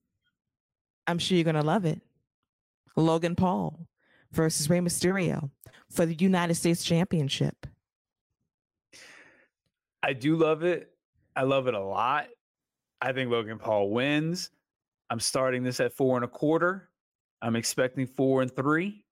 I'm 1.08 1.20
sure 1.20 1.36
you're 1.36 1.44
going 1.44 1.56
to 1.56 1.62
love 1.62 1.86
it. 1.86 2.02
Logan 2.96 3.36
Paul 3.36 3.88
versus 4.32 4.70
Rey 4.70 4.80
Mysterio 4.80 5.50
for 5.90 6.06
the 6.06 6.16
United 6.16 6.56
States 6.56 6.84
Championship. 6.84 7.68
I 10.04 10.14
do 10.14 10.36
love 10.36 10.64
it. 10.64 10.90
I 11.36 11.44
love 11.44 11.68
it 11.68 11.74
a 11.74 11.84
lot. 11.84 12.28
I 13.02 13.14
think 13.14 13.32
Logan 13.32 13.60
Paul 13.60 13.90
wins. 13.90 14.50
I'm 15.10 15.20
starting 15.20 15.64
this 15.64 15.80
at 15.80 15.94
four 15.94 16.18
and 16.18 16.26
a 16.26 16.28
quarter. 16.28 16.90
I'm 17.42 17.56
expecting 17.56 18.08
four 18.08 18.42
and 18.42 18.56
three. 18.56 19.04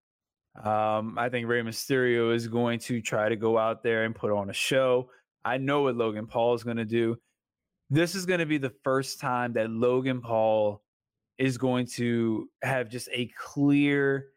Um, 0.63 1.17
I 1.17 1.29
think 1.29 1.47
Rey 1.47 1.61
Mysterio 1.61 2.33
is 2.33 2.47
going 2.47 2.79
to 2.79 3.01
try 3.01 3.29
to 3.29 3.35
go 3.35 3.57
out 3.57 3.83
there 3.83 4.03
and 4.03 4.15
put 4.15 4.31
on 4.31 4.49
a 4.49 4.53
show. 4.53 5.09
I 5.45 5.57
know 5.57 5.83
what 5.83 5.95
Logan 5.95 6.27
Paul 6.27 6.53
is 6.53 6.63
going 6.63 6.77
to 6.77 6.85
do. 6.85 7.17
This 7.89 8.13
is 8.13 8.25
going 8.25 8.39
to 8.39 8.45
be 8.45 8.57
the 8.57 8.73
first 8.83 9.19
time 9.19 9.53
that 9.53 9.69
Logan 9.69 10.21
Paul 10.21 10.81
is 11.39 11.57
going 11.57 11.85
to 11.85 12.49
have 12.61 12.89
just 12.89 13.09
a 13.11 13.31
clear 13.37 14.27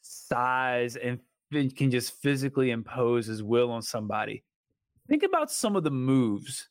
size 0.00 0.96
and 0.96 1.18
can 1.50 1.90
just 1.90 2.22
physically 2.22 2.70
impose 2.70 3.26
his 3.26 3.42
will 3.42 3.70
on 3.70 3.82
somebody. 3.82 4.44
Think 5.08 5.24
about 5.24 5.50
some 5.50 5.76
of 5.76 5.84
the 5.84 5.90
moves 5.90 6.68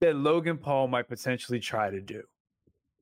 that 0.00 0.14
Logan 0.14 0.58
Paul 0.58 0.88
might 0.88 1.08
potentially 1.08 1.58
try 1.58 1.90
to 1.90 2.00
do. 2.00 2.22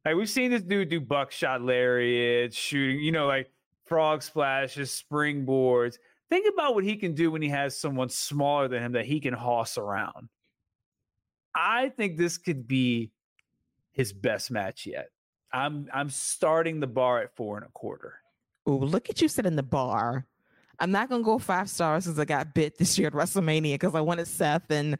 Like 0.05 0.17
we've 0.17 0.31
seen 0.31 0.50
this 0.50 0.62
dude 0.62 0.88
do 0.88 1.00
buckshot 1.00 1.62
lariats, 1.62 2.57
shooting, 2.57 3.00
you 3.00 3.12
know, 3.12 3.26
like 3.26 3.50
frog 3.85 4.23
splashes, 4.23 4.91
springboards. 4.91 5.99
Think 6.31 6.47
about 6.52 6.75
what 6.75 6.85
he 6.85 6.97
can 6.97 7.14
do 7.14 7.31
when 7.31 7.43
he 7.43 7.49
has 7.49 7.76
someone 7.76 8.09
smaller 8.09 8.69
than 8.69 8.83
him 8.83 8.93
that 8.93 9.05
he 9.05 9.21
can 9.21 9.35
hoss 9.35 9.76
around. 9.76 10.29
I 11.55 11.91
think 11.91 12.17
this 12.17 12.38
could 12.38 12.67
be 12.67 13.11
his 13.91 14.12
best 14.12 14.50
match 14.50 14.87
yet. 14.87 15.09
I'm 15.53 15.89
I'm 15.93 16.11
starting 16.11 16.81
the 16.81 16.87
bar 16.87 17.21
at 17.21 17.35
four 17.37 17.57
and 17.57 17.67
a 17.67 17.71
quarter. 17.71 18.15
Oh, 18.67 18.77
look 18.77 19.11
at 19.11 19.21
you 19.21 19.29
setting 19.29 19.57
the 19.57 19.63
bar. 19.63 20.27
I'm 20.79 20.91
not 20.91 21.09
gonna 21.09 21.23
go 21.23 21.39
five 21.39 21.69
stars 21.69 22.05
since 22.05 22.19
I 22.19 22.25
got 22.25 22.55
bit 22.55 22.79
this 22.79 22.99
year 22.99 23.09
at 23.09 23.15
WrestleMania 23.15 23.75
because 23.75 23.95
I 23.95 24.01
wanted 24.01 24.27
Seth 24.27 24.71
and 24.71 24.99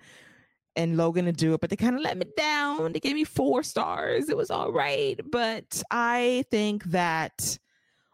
and 0.77 0.97
Logan 0.97 1.27
to 1.27 1.33
do 1.33 1.55
it, 1.55 1.61
but 1.61 1.71
they 1.71 1.77
kind 1.77 1.97
of 1.97 2.03
let 2.03 2.17
me 2.17 2.25
down. 2.37 2.93
They 2.93 3.01
gave 3.01 3.15
me 3.15 3.25
four 3.25 3.63
stars. 3.63 4.29
It 4.29 4.37
was 4.37 4.51
all 4.51 4.73
right, 4.73 5.21
but 5.31 5.83
I 5.91 6.45
think 6.51 6.85
that 6.85 7.59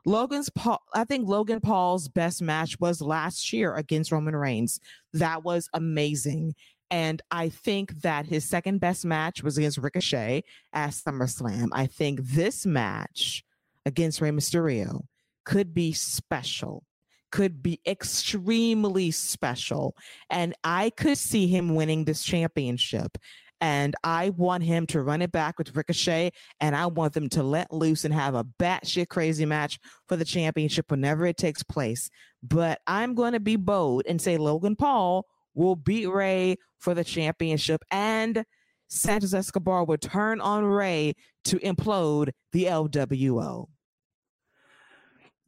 Logan's 0.04 0.50
Paul. 0.50 0.82
I 0.94 1.04
think 1.04 1.28
Logan 1.28 1.60
Paul's 1.60 2.08
best 2.08 2.42
match 2.42 2.78
was 2.80 3.00
last 3.00 3.52
year 3.52 3.74
against 3.74 4.12
Roman 4.12 4.34
Reigns. 4.34 4.80
That 5.12 5.44
was 5.44 5.68
amazing. 5.74 6.54
And 6.90 7.20
I 7.30 7.50
think 7.50 8.00
that 8.02 8.26
his 8.26 8.44
second 8.44 8.80
best 8.80 9.04
match 9.04 9.42
was 9.42 9.58
against 9.58 9.78
Ricochet 9.78 10.44
at 10.72 10.90
SummerSlam. 10.90 11.68
I 11.72 11.86
think 11.86 12.20
this 12.22 12.64
match 12.64 13.44
against 13.84 14.20
Rey 14.20 14.30
Mysterio 14.30 15.02
could 15.44 15.74
be 15.74 15.92
special 15.92 16.84
could 17.30 17.62
be 17.62 17.80
extremely 17.86 19.10
special. 19.10 19.94
And 20.30 20.54
I 20.64 20.90
could 20.90 21.18
see 21.18 21.46
him 21.46 21.74
winning 21.74 22.04
this 22.04 22.22
championship. 22.22 23.18
And 23.60 23.96
I 24.04 24.30
want 24.30 24.62
him 24.62 24.86
to 24.88 25.02
run 25.02 25.20
it 25.20 25.32
back 25.32 25.58
with 25.58 25.74
Ricochet. 25.76 26.30
And 26.60 26.76
I 26.76 26.86
want 26.86 27.12
them 27.12 27.28
to 27.30 27.42
let 27.42 27.72
loose 27.72 28.04
and 28.04 28.14
have 28.14 28.34
a 28.34 28.44
batshit 28.44 29.08
crazy 29.08 29.44
match 29.44 29.78
for 30.06 30.16
the 30.16 30.24
championship 30.24 30.90
whenever 30.90 31.26
it 31.26 31.36
takes 31.36 31.62
place. 31.62 32.08
But 32.42 32.80
I'm 32.86 33.14
going 33.14 33.32
to 33.32 33.40
be 33.40 33.56
bold 33.56 34.04
and 34.08 34.20
say 34.20 34.36
Logan 34.36 34.76
Paul 34.76 35.26
will 35.58 35.76
beat 35.76 36.06
Rey 36.06 36.56
for 36.78 36.94
the 36.94 37.04
championship. 37.04 37.82
And 37.90 38.44
Santos 38.88 39.34
Escobar 39.34 39.84
will 39.84 39.98
turn 39.98 40.40
on 40.40 40.64
Rey 40.64 41.14
to 41.44 41.58
implode 41.58 42.30
the 42.52 42.64
LWO. 42.64 43.66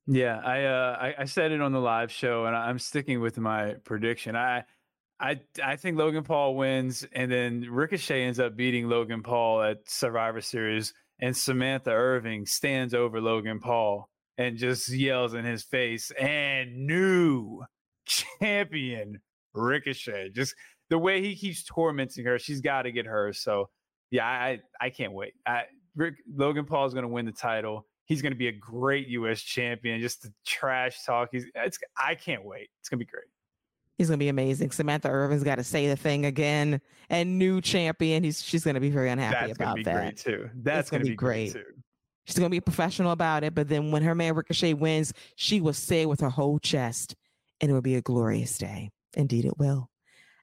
Yeah, 0.06 0.40
I, 0.44 0.64
uh, 0.64 0.98
I 1.00 1.14
I 1.20 1.24
said 1.24 1.52
it 1.52 1.60
on 1.60 1.72
the 1.72 1.78
live 1.78 2.10
show, 2.10 2.46
and 2.46 2.56
I'm 2.56 2.80
sticking 2.80 3.20
with 3.20 3.38
my 3.38 3.74
prediction. 3.84 4.34
I 4.34 4.64
I 5.20 5.40
I 5.62 5.76
think 5.76 5.96
Logan 5.96 6.24
Paul 6.24 6.56
wins, 6.56 7.06
and 7.12 7.30
then 7.30 7.60
Ricochet 7.70 8.24
ends 8.24 8.40
up 8.40 8.56
beating 8.56 8.88
Logan 8.88 9.22
Paul 9.22 9.62
at 9.62 9.88
Survivor 9.88 10.40
Series, 10.40 10.92
and 11.20 11.36
Samantha 11.36 11.90
Irvin 11.90 12.44
stands 12.44 12.92
over 12.92 13.20
Logan 13.20 13.60
Paul 13.60 14.08
and 14.36 14.56
just 14.56 14.88
yells 14.88 15.34
in 15.34 15.44
his 15.44 15.62
face, 15.62 16.10
and 16.12 16.86
new 16.86 17.62
champion 18.04 19.20
Ricochet. 19.54 20.30
Just 20.30 20.54
the 20.88 20.98
way 20.98 21.22
he 21.22 21.34
keeps 21.34 21.64
tormenting 21.64 22.24
her, 22.24 22.38
she's 22.38 22.60
got 22.60 22.82
to 22.82 22.92
get 22.92 23.06
her. 23.06 23.32
So 23.32 23.68
yeah, 24.10 24.26
I 24.26 24.60
I 24.80 24.90
can't 24.90 25.12
wait. 25.12 25.34
I 25.46 25.64
Rick, 25.96 26.14
Logan 26.32 26.64
Paul 26.64 26.86
is 26.86 26.94
going 26.94 27.02
to 27.02 27.08
win 27.08 27.26
the 27.26 27.32
title 27.32 27.86
He's 28.10 28.22
going 28.22 28.32
to 28.32 28.36
be 28.36 28.48
a 28.48 28.52
great 28.52 29.06
U.S. 29.06 29.40
champion. 29.40 30.00
Just 30.00 30.22
the 30.22 30.32
trash 30.44 31.04
talk. 31.04 31.28
He's 31.30 31.46
it's. 31.54 31.78
I 31.96 32.16
can't 32.16 32.44
wait. 32.44 32.68
It's 32.80 32.88
going 32.88 32.98
to 32.98 33.04
be 33.04 33.08
great. 33.08 33.26
He's 33.98 34.08
going 34.08 34.18
to 34.18 34.24
be 34.24 34.28
amazing. 34.28 34.72
Samantha 34.72 35.08
Irvin's 35.08 35.44
got 35.44 35.56
to 35.56 35.62
say 35.62 35.86
the 35.86 35.94
thing 35.94 36.26
again. 36.26 36.80
And 37.08 37.38
new 37.38 37.60
champion. 37.60 38.24
He's 38.24 38.42
she's 38.42 38.64
going 38.64 38.74
to 38.74 38.80
be 38.80 38.90
very 38.90 39.10
unhappy 39.10 39.46
That's 39.46 39.58
about 39.60 39.76
be 39.76 39.84
that. 39.84 40.16
Too. 40.16 40.50
That's 40.56 40.90
going 40.90 41.02
to 41.02 41.04
be, 41.04 41.10
be 41.10 41.16
great. 41.16 41.52
great 41.52 41.64
too. 41.64 41.72
She's 42.24 42.36
going 42.36 42.50
to 42.50 42.54
be 42.54 42.60
professional 42.60 43.12
about 43.12 43.44
it. 43.44 43.54
But 43.54 43.68
then 43.68 43.92
when 43.92 44.02
her 44.02 44.16
man 44.16 44.34
Ricochet 44.34 44.74
wins, 44.74 45.12
she 45.36 45.60
will 45.60 45.72
say 45.72 46.04
with 46.04 46.18
her 46.18 46.30
whole 46.30 46.58
chest, 46.58 47.14
and 47.60 47.70
it 47.70 47.74
will 47.74 47.80
be 47.80 47.94
a 47.94 48.02
glorious 48.02 48.58
day. 48.58 48.90
Indeed, 49.14 49.44
it 49.44 49.58
will. 49.58 49.90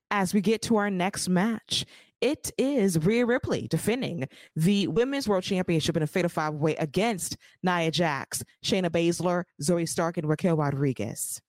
As 0.09 0.33
we 0.33 0.41
get 0.41 0.61
to 0.63 0.77
our 0.77 0.89
next 0.89 1.27
match, 1.27 1.85
it 2.21 2.51
is 2.57 2.97
Rhea 2.97 3.25
Ripley 3.25 3.67
defending 3.67 4.27
the 4.55 4.87
Women's 4.87 5.27
World 5.27 5.43
Championship 5.43 5.95
in 5.95 6.03
a 6.03 6.07
fatal 6.07 6.29
five 6.29 6.55
way 6.55 6.75
against 6.77 7.37
Nia 7.61 7.91
Jax, 7.91 8.43
Shayna 8.65 8.89
Baszler, 8.89 9.43
Zoey 9.61 9.87
Stark, 9.87 10.17
and 10.17 10.27
Raquel 10.27 10.57
Rodriguez. 10.57 11.41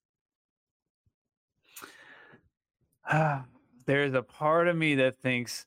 There's 3.86 4.12
a 4.12 4.22
part 4.22 4.68
of 4.68 4.76
me 4.76 4.96
that 4.96 5.18
thinks, 5.20 5.64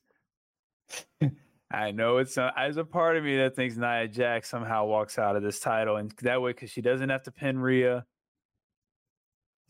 I 1.72 1.90
know 1.90 2.18
it's 2.18 2.36
not, 2.36 2.54
there's 2.56 2.76
a 2.76 2.84
part 2.84 3.16
of 3.16 3.24
me 3.24 3.38
that 3.38 3.56
thinks 3.56 3.76
Nia 3.76 4.06
Jax 4.06 4.48
somehow 4.48 4.84
walks 4.84 5.18
out 5.18 5.34
of 5.34 5.42
this 5.42 5.58
title. 5.58 5.96
And 5.96 6.12
that 6.22 6.40
way, 6.40 6.52
because 6.52 6.70
she 6.70 6.82
doesn't 6.82 7.08
have 7.08 7.24
to 7.24 7.32
pin 7.32 7.58
Rhea, 7.58 8.04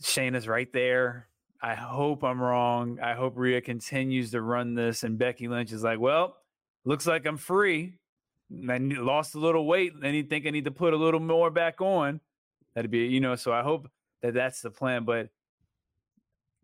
Shayna's 0.03 0.47
right 0.49 0.71
there. 0.73 1.29
I 1.63 1.75
hope 1.75 2.25
I'm 2.25 2.41
wrong. 2.41 2.99
I 3.01 3.15
hope 3.15 3.35
Rhea 3.37 3.61
continues 3.61 4.33
to 4.33 4.43
run 4.43 4.75
this, 4.75 5.05
and 5.05 5.17
Becky 5.17 5.47
Lynch 5.47 5.73
is 5.73 5.85
like, 5.85 6.01
well, 6.01 6.37
looks 6.85 7.07
like 7.07 7.25
I'm 7.25 7.37
free. 7.37 7.95
I 8.69 8.79
lost 8.79 9.37
a 9.37 9.39
little 9.39 9.65
weight. 9.65 9.93
and 10.03 10.17
you 10.17 10.25
think 10.25 10.47
I 10.47 10.51
need 10.51 10.65
to 10.65 10.73
put 10.73 10.93
a 10.93 10.97
little 10.97 11.21
more 11.21 11.51
back 11.51 11.81
on. 11.81 12.21
That'd 12.75 12.91
be, 12.91 13.07
you 13.07 13.21
know. 13.21 13.37
So 13.37 13.53
I 13.53 13.63
hope 13.63 13.89
that 14.23 14.35
that's 14.35 14.61
the 14.61 14.71
plan. 14.71 15.05
But 15.05 15.29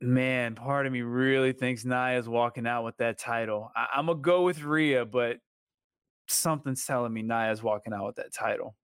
man, 0.00 0.54
part 0.54 0.86
of 0.86 0.92
me 0.92 1.02
really 1.02 1.52
thinks 1.52 1.84
Nia's 1.84 2.28
walking 2.28 2.66
out 2.66 2.84
with 2.84 2.96
that 2.98 3.18
title. 3.18 3.70
I, 3.76 3.98
am 3.98 4.06
gonna 4.06 4.18
go 4.18 4.42
with 4.42 4.62
Rhea, 4.62 5.04
but 5.04 5.38
something's 6.26 6.84
telling 6.84 7.12
me 7.12 7.22
Nia's 7.22 7.62
walking 7.62 7.92
out 7.92 8.06
with 8.06 8.16
that 8.16 8.32
title. 8.32 8.74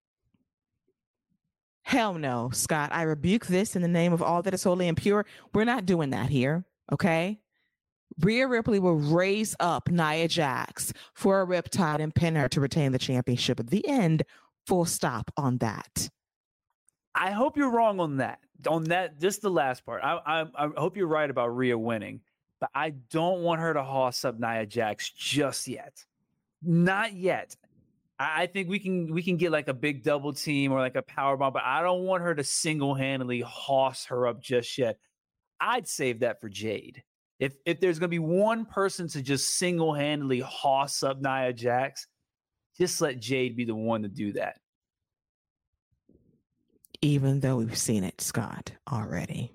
Hell 1.85 2.15
no, 2.15 2.49
Scott. 2.51 2.89
I 2.91 3.03
rebuke 3.03 3.45
this 3.45 3.75
in 3.75 3.83
the 3.83 3.87
name 3.87 4.11
of 4.11 4.23
all 4.23 4.41
that 4.41 4.55
is 4.55 4.63
holy 4.63 4.87
and 4.87 4.97
pure. 4.97 5.23
We're 5.53 5.65
not 5.65 5.85
doing 5.85 6.09
that 6.09 6.31
here. 6.31 6.65
Okay. 6.91 7.39
Rhea 8.19 8.47
Ripley 8.47 8.79
will 8.79 8.95
raise 8.95 9.55
up 9.59 9.87
Nia 9.91 10.27
Jax 10.27 10.93
for 11.13 11.41
a 11.41 11.45
riptide 11.45 11.99
and 11.99 12.13
pin 12.13 12.35
her 12.37 12.49
to 12.49 12.59
retain 12.59 12.91
the 12.91 12.97
championship. 12.97 13.59
At 13.59 13.67
the 13.67 13.87
end, 13.87 14.23
full 14.65 14.85
stop 14.85 15.29
on 15.37 15.59
that. 15.59 16.09
I 17.13 17.29
hope 17.29 17.55
you're 17.55 17.71
wrong 17.71 17.99
on 17.99 18.17
that. 18.17 18.39
On 18.67 18.85
that, 18.85 19.21
just 19.21 19.43
the 19.43 19.51
last 19.51 19.85
part. 19.85 20.01
I, 20.03 20.17
I, 20.25 20.65
I 20.65 20.69
hope 20.75 20.97
you're 20.97 21.05
right 21.05 21.29
about 21.29 21.55
Rhea 21.55 21.77
winning, 21.77 22.21
but 22.59 22.71
I 22.73 22.95
don't 23.11 23.41
want 23.41 23.61
her 23.61 23.75
to 23.75 23.83
hoss 23.83 24.25
up 24.25 24.39
Nia 24.39 24.65
Jax 24.65 25.11
just 25.11 25.67
yet. 25.67 26.03
Not 26.63 27.13
yet. 27.13 27.55
I 28.17 28.45
think 28.47 28.69
we 28.69 28.79
can 28.79 29.13
we 29.13 29.23
can 29.23 29.37
get 29.37 29.51
like 29.51 29.67
a 29.67 29.73
big 29.73 30.03
double 30.03 30.31
team 30.33 30.71
or 30.71 30.79
like 30.79 30.95
a 30.95 31.01
power 31.01 31.35
bomb, 31.35 31.53
but 31.53 31.63
I 31.65 31.81
don't 31.81 32.03
want 32.03 32.23
her 32.23 32.33
to 32.33 32.43
single 32.43 32.95
handedly 32.95 33.41
hoss 33.41 34.05
her 34.05 34.27
up 34.27 34.41
just 34.41 34.77
yet. 34.77 34.97
I'd 35.59 35.87
save 35.87 36.21
that 36.21 36.39
for 36.39 36.47
Jade. 36.47 37.03
If 37.39 37.55
if 37.65 37.81
there's 37.81 37.99
gonna 37.99 38.07
be 38.07 38.19
one 38.19 38.65
person 38.65 39.09
to 39.09 39.21
just 39.21 39.57
single 39.57 39.93
handedly 39.93 40.39
hoss 40.39 41.03
up 41.03 41.21
Nia 41.21 41.51
Jax, 41.51 42.07
just 42.77 43.01
let 43.01 43.19
Jade 43.19 43.57
be 43.57 43.65
the 43.65 43.75
one 43.75 44.03
to 44.03 44.07
do 44.07 44.31
that. 44.33 44.59
Even 47.01 47.41
though 47.41 47.57
we've 47.57 47.77
seen 47.77 48.05
it, 48.05 48.21
Scott, 48.21 48.71
already. 48.91 49.51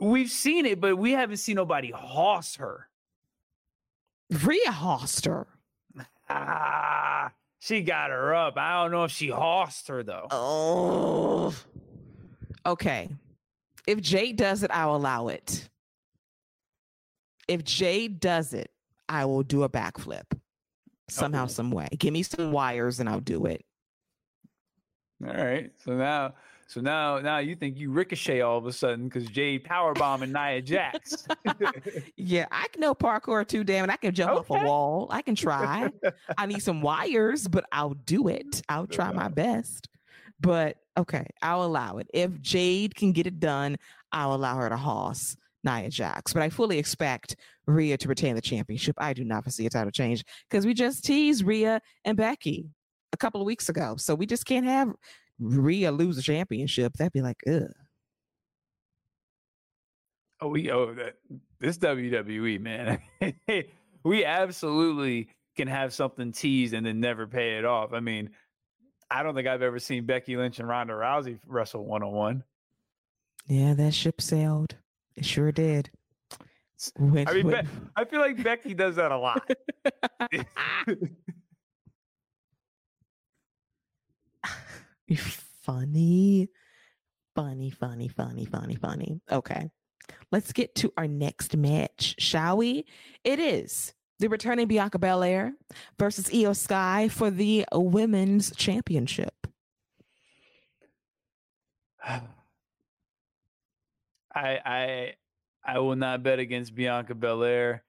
We've 0.00 0.30
seen 0.30 0.66
it, 0.66 0.80
but 0.80 0.96
we 0.96 1.12
haven't 1.12 1.38
seen 1.38 1.56
nobody 1.56 1.90
hoss 1.90 2.56
her. 2.56 2.88
Rhea 4.30 4.70
hossed 4.70 5.24
her. 5.24 5.46
Ah. 6.28 7.30
She 7.66 7.82
got 7.82 8.10
her 8.10 8.32
up. 8.32 8.56
I 8.56 8.80
don't 8.80 8.92
know 8.92 9.02
if 9.02 9.10
she 9.10 9.28
hossed 9.28 9.88
her 9.88 10.04
though. 10.04 10.28
Oh. 10.30 11.52
Okay. 12.64 13.08
If 13.88 14.00
Jade 14.00 14.36
does 14.36 14.62
it, 14.62 14.70
I'll 14.72 14.94
allow 14.94 15.26
it. 15.26 15.68
If 17.48 17.64
Jade 17.64 18.20
does 18.20 18.54
it, 18.54 18.70
I 19.08 19.24
will 19.24 19.42
do 19.42 19.64
a 19.64 19.68
backflip 19.68 20.22
somehow, 21.08 21.44
Oh. 21.44 21.48
some 21.48 21.72
way. 21.72 21.88
Give 21.98 22.12
me 22.12 22.22
some 22.22 22.52
wires 22.52 23.00
and 23.00 23.08
I'll 23.08 23.18
do 23.18 23.46
it. 23.46 23.64
All 25.26 25.34
right. 25.34 25.72
So 25.84 25.96
now, 25.96 26.34
so 26.68 26.80
now, 26.80 27.18
now 27.20 27.38
you 27.38 27.54
think 27.54 27.78
you 27.78 27.92
ricochet 27.92 28.40
all 28.40 28.58
of 28.58 28.66
a 28.66 28.72
sudden 28.72 29.08
because 29.08 29.26
Jade 29.28 29.64
powerbombing 29.64 30.32
Nia 30.32 30.62
Jax. 30.62 31.26
Yeah, 32.16 32.46
I 32.50 32.66
can 32.68 32.80
know 32.80 32.94
parkour 32.94 33.46
too, 33.46 33.62
damn 33.62 33.88
it. 33.88 33.92
I 33.92 33.96
can 33.96 34.12
jump 34.12 34.32
off 34.32 34.50
a 34.50 34.64
wall. 34.64 35.06
I 35.10 35.22
can 35.22 35.34
try. 35.34 35.88
I 36.36 36.46
need 36.46 36.62
some 36.62 36.82
wires, 36.82 37.46
but 37.46 37.64
I'll 37.70 37.94
do 37.94 38.28
it. 38.28 38.62
I'll 38.68 38.86
try 38.86 39.12
my 39.12 39.28
best. 39.44 39.88
But 40.40 40.76
okay, 40.98 41.26
I'll 41.40 41.64
allow 41.64 41.98
it. 41.98 42.08
If 42.12 42.40
Jade 42.40 42.94
can 42.94 43.12
get 43.12 43.26
it 43.26 43.38
done, 43.38 43.76
I'll 44.12 44.34
allow 44.34 44.56
her 44.56 44.68
to 44.68 44.76
hoss 44.76 45.36
Nia 45.62 45.88
Jax. 45.88 46.32
But 46.32 46.42
I 46.42 46.48
fully 46.50 46.78
expect 46.78 47.36
Rhea 47.66 47.96
to 47.98 48.08
retain 48.08 48.34
the 48.34 48.40
championship. 48.40 48.96
I 48.98 49.12
do 49.12 49.24
not 49.24 49.44
foresee 49.44 49.66
a 49.66 49.70
title 49.70 49.92
change 49.92 50.24
because 50.50 50.66
we 50.66 50.74
just 50.74 51.04
teased 51.04 51.44
Rhea 51.44 51.80
and 52.04 52.16
Becky 52.16 52.66
a 53.12 53.16
couple 53.16 53.40
of 53.40 53.46
weeks 53.46 53.68
ago. 53.68 53.96
So 53.98 54.14
we 54.14 54.26
just 54.26 54.46
can't 54.46 54.66
have 54.66 54.92
Rhea 55.38 55.88
uh, 55.88 55.92
lose 55.92 56.16
the 56.16 56.22
championship. 56.22 56.94
That'd 56.94 57.12
be 57.12 57.22
like, 57.22 57.42
ugh. 57.46 57.62
oh, 60.40 60.48
we 60.48 60.70
oh 60.70 60.94
that 60.94 61.16
this 61.60 61.78
WWE 61.78 62.60
man. 62.60 63.00
we 64.04 64.24
absolutely 64.24 65.28
can 65.56 65.68
have 65.68 65.94
something 65.94 66.32
teased 66.32 66.74
and 66.74 66.84
then 66.84 67.00
never 67.00 67.26
pay 67.26 67.58
it 67.58 67.64
off. 67.64 67.92
I 67.92 68.00
mean, 68.00 68.30
I 69.10 69.22
don't 69.22 69.34
think 69.34 69.48
I've 69.48 69.62
ever 69.62 69.78
seen 69.78 70.04
Becky 70.04 70.36
Lynch 70.36 70.58
and 70.58 70.68
Ronda 70.68 70.92
Rousey 70.94 71.38
wrestle 71.46 71.84
one 71.84 72.02
on 72.02 72.12
one. 72.12 72.44
Yeah, 73.46 73.74
that 73.74 73.94
ship 73.94 74.20
sailed. 74.20 74.76
It 75.16 75.24
sure 75.24 75.52
did. 75.52 75.90
When- 76.98 77.26
I 77.26 77.32
mean, 77.32 77.48
Be- 77.48 77.68
I 77.94 78.04
feel 78.04 78.20
like 78.20 78.42
Becky 78.42 78.74
does 78.74 78.96
that 78.96 79.12
a 79.12 79.16
lot. 79.16 79.50
funny. 85.14 86.48
Funny, 87.34 87.70
funny, 87.70 88.08
funny, 88.08 88.44
funny, 88.46 88.74
funny. 88.74 89.20
Okay. 89.30 89.70
Let's 90.32 90.52
get 90.52 90.74
to 90.76 90.92
our 90.96 91.06
next 91.06 91.56
match, 91.56 92.14
shall 92.18 92.56
we? 92.56 92.86
It 93.24 93.38
is 93.38 93.92
the 94.18 94.28
returning 94.28 94.66
Bianca 94.66 94.98
Belair 94.98 95.52
versus 95.98 96.30
Io 96.34 96.52
Sky 96.52 97.08
for 97.08 97.30
the 97.30 97.64
women's 97.72 98.54
championship. 98.56 99.34
I 102.06 102.20
I 104.34 105.14
I 105.64 105.78
will 105.80 105.96
not 105.96 106.22
bet 106.22 106.38
against 106.38 106.74
Bianca 106.74 107.14
Belair. 107.14 107.82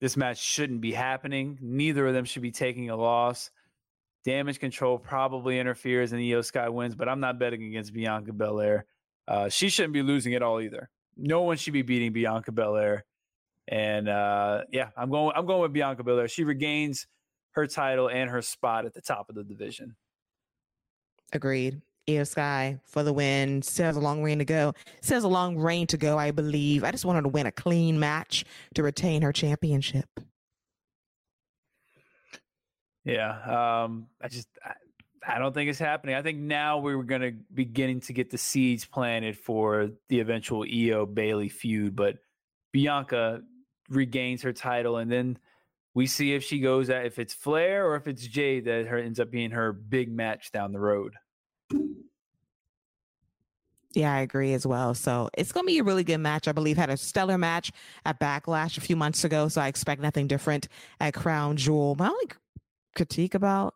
This 0.00 0.16
match 0.16 0.38
shouldn't 0.38 0.80
be 0.80 0.92
happening. 0.92 1.58
Neither 1.60 2.06
of 2.06 2.14
them 2.14 2.24
should 2.24 2.42
be 2.42 2.52
taking 2.52 2.90
a 2.90 2.96
loss. 2.96 3.50
Damage 4.28 4.60
control 4.60 4.98
probably 4.98 5.58
interferes 5.58 6.12
and 6.12 6.20
Io 6.20 6.42
Sky 6.42 6.68
wins, 6.68 6.94
but 6.94 7.08
I'm 7.08 7.18
not 7.18 7.38
betting 7.38 7.64
against 7.64 7.94
Bianca 7.94 8.34
Belair. 8.34 8.84
Uh, 9.26 9.48
she 9.48 9.70
shouldn't 9.70 9.94
be 9.94 10.02
losing 10.02 10.34
at 10.34 10.42
all 10.42 10.60
either. 10.60 10.90
No 11.16 11.40
one 11.40 11.56
should 11.56 11.72
be 11.72 11.80
beating 11.80 12.12
Bianca 12.12 12.52
Belair. 12.52 13.06
And 13.68 14.06
uh, 14.06 14.64
yeah, 14.70 14.90
I'm 14.98 15.08
going. 15.08 15.32
I'm 15.34 15.46
going 15.46 15.62
with 15.62 15.72
Bianca 15.72 16.04
Belair. 16.04 16.28
She 16.28 16.44
regains 16.44 17.06
her 17.52 17.66
title 17.66 18.10
and 18.10 18.28
her 18.28 18.42
spot 18.42 18.84
at 18.84 18.92
the 18.92 19.00
top 19.00 19.30
of 19.30 19.34
the 19.34 19.44
division. 19.44 19.96
Agreed. 21.32 21.80
Io 22.06 22.24
Sky 22.24 22.78
for 22.84 23.02
the 23.02 23.14
win. 23.14 23.62
Still 23.62 23.86
has 23.86 23.96
a 23.96 24.00
long 24.00 24.22
reign 24.22 24.40
to 24.40 24.44
go. 24.44 24.74
Has 25.08 25.24
a 25.24 25.28
long 25.28 25.56
reign 25.56 25.86
to 25.86 25.96
go, 25.96 26.18
I 26.18 26.32
believe. 26.32 26.84
I 26.84 26.90
just 26.90 27.06
want 27.06 27.16
her 27.16 27.22
to 27.22 27.28
win 27.30 27.46
a 27.46 27.52
clean 27.52 27.98
match 27.98 28.44
to 28.74 28.82
retain 28.82 29.22
her 29.22 29.32
championship. 29.32 30.20
Yeah, 33.08 33.84
um, 33.84 34.06
I 34.20 34.28
just 34.28 34.48
I, 34.62 34.74
I 35.26 35.38
don't 35.38 35.54
think 35.54 35.70
it's 35.70 35.78
happening. 35.78 36.14
I 36.14 36.20
think 36.20 36.38
now 36.38 36.78
we're 36.78 37.02
going 37.02 37.22
to 37.22 37.32
beginning 37.54 38.00
to 38.02 38.12
get 38.12 38.30
the 38.30 38.36
seeds 38.36 38.84
planted 38.84 39.38
for 39.38 39.92
the 40.10 40.20
eventual 40.20 40.66
Io 40.70 41.06
Bayley 41.06 41.48
feud, 41.48 41.96
but 41.96 42.18
Bianca 42.70 43.40
regains 43.88 44.42
her 44.42 44.52
title, 44.52 44.98
and 44.98 45.10
then 45.10 45.38
we 45.94 46.06
see 46.06 46.34
if 46.34 46.44
she 46.44 46.60
goes 46.60 46.90
at 46.90 47.06
if 47.06 47.18
it's 47.18 47.32
Flair 47.32 47.86
or 47.86 47.96
if 47.96 48.06
it's 48.06 48.26
Jade 48.26 48.66
that 48.66 48.86
her 48.88 48.98
ends 48.98 49.18
up 49.18 49.30
being 49.30 49.52
her 49.52 49.72
big 49.72 50.12
match 50.12 50.52
down 50.52 50.72
the 50.72 50.78
road. 50.78 51.14
Yeah, 53.94 54.12
I 54.12 54.20
agree 54.20 54.52
as 54.52 54.66
well. 54.66 54.94
So 54.94 55.30
it's 55.36 55.50
going 55.50 55.64
to 55.64 55.66
be 55.66 55.78
a 55.78 55.82
really 55.82 56.04
good 56.04 56.18
match. 56.18 56.46
I 56.46 56.52
believe 56.52 56.76
had 56.76 56.90
a 56.90 56.96
stellar 56.98 57.38
match 57.38 57.72
at 58.04 58.20
Backlash 58.20 58.76
a 58.76 58.82
few 58.82 58.96
months 58.96 59.24
ago. 59.24 59.48
So 59.48 59.62
I 59.62 59.68
expect 59.68 60.02
nothing 60.02 60.26
different 60.26 60.68
at 61.00 61.14
Crown 61.14 61.56
Jewel. 61.56 61.96
My 61.98 62.08
only 62.08 62.26
critique 62.98 63.34
about 63.34 63.74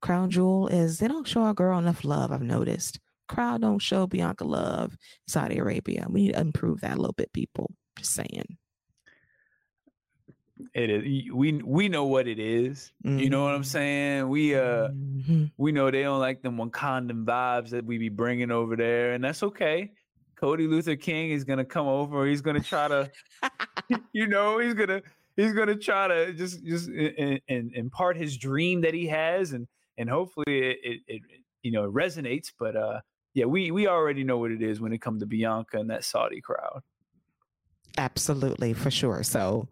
Crown 0.00 0.30
Jewel 0.30 0.68
is 0.68 0.98
they 0.98 1.06
don't 1.06 1.28
show 1.28 1.42
our 1.42 1.52
girl 1.54 1.78
enough 1.78 2.02
love. 2.02 2.32
I've 2.32 2.42
noticed 2.42 2.98
crowd 3.28 3.60
don't 3.60 3.78
show 3.78 4.06
Bianca 4.06 4.44
love. 4.44 4.92
in 4.92 4.98
Saudi 5.28 5.58
Arabia. 5.58 6.06
We 6.08 6.22
need 6.22 6.32
to 6.32 6.40
improve 6.40 6.80
that 6.80 6.94
a 6.96 7.00
little 7.00 7.12
bit, 7.12 7.30
people. 7.34 7.70
Just 7.98 8.14
saying. 8.14 8.56
It 10.74 10.90
is 10.90 11.32
we 11.32 11.60
we 11.62 11.88
know 11.88 12.04
what 12.06 12.26
it 12.26 12.38
is. 12.40 12.90
You 13.04 13.28
know 13.30 13.44
what 13.44 13.54
I'm 13.54 13.62
Mhm. 13.62 13.66
saying? 13.66 14.28
We 14.28 14.54
uh 14.56 14.88
Mhm. 14.88 15.52
we 15.58 15.70
know 15.72 15.90
they 15.90 16.02
don't 16.02 16.18
like 16.20 16.42
them 16.42 16.56
Wakandan 16.56 17.24
vibes 17.24 17.68
that 17.70 17.84
we 17.84 17.98
be 17.98 18.08
bringing 18.08 18.50
over 18.50 18.74
there, 18.76 19.12
and 19.12 19.22
that's 19.22 19.42
okay. 19.42 19.92
Cody 20.36 20.66
Luther 20.66 20.96
King 20.96 21.30
is 21.30 21.44
gonna 21.44 21.64
come 21.64 21.86
over. 21.86 22.26
He's 22.26 22.40
gonna 22.40 22.60
try 22.62 22.88
to, 22.88 23.10
you 24.12 24.26
know, 24.26 24.58
he's 24.58 24.74
gonna 24.74 25.02
he's 25.38 25.52
gonna 25.52 25.76
try 25.76 26.08
to 26.08 26.32
just 26.34 26.64
just 26.64 26.88
and, 26.88 27.40
impart 27.48 28.16
his 28.16 28.36
dream 28.36 28.82
that 28.82 28.92
he 28.92 29.06
has, 29.06 29.52
and 29.52 29.66
and 29.96 30.10
hopefully 30.10 30.44
it, 30.48 30.78
it, 30.82 31.00
it 31.06 31.22
you 31.62 31.72
know 31.72 31.90
resonates. 31.90 32.52
But 32.58 32.76
uh, 32.76 33.00
yeah, 33.34 33.46
we 33.46 33.70
we 33.70 33.86
already 33.86 34.24
know 34.24 34.38
what 34.38 34.50
it 34.50 34.62
is 34.62 34.80
when 34.80 34.92
it 34.92 35.00
comes 35.00 35.20
to 35.20 35.26
Bianca 35.26 35.78
and 35.78 35.90
that 35.90 36.04
Saudi 36.04 36.40
crowd. 36.40 36.82
Absolutely, 37.96 38.74
for 38.74 38.90
sure. 38.90 39.22
So, 39.22 39.68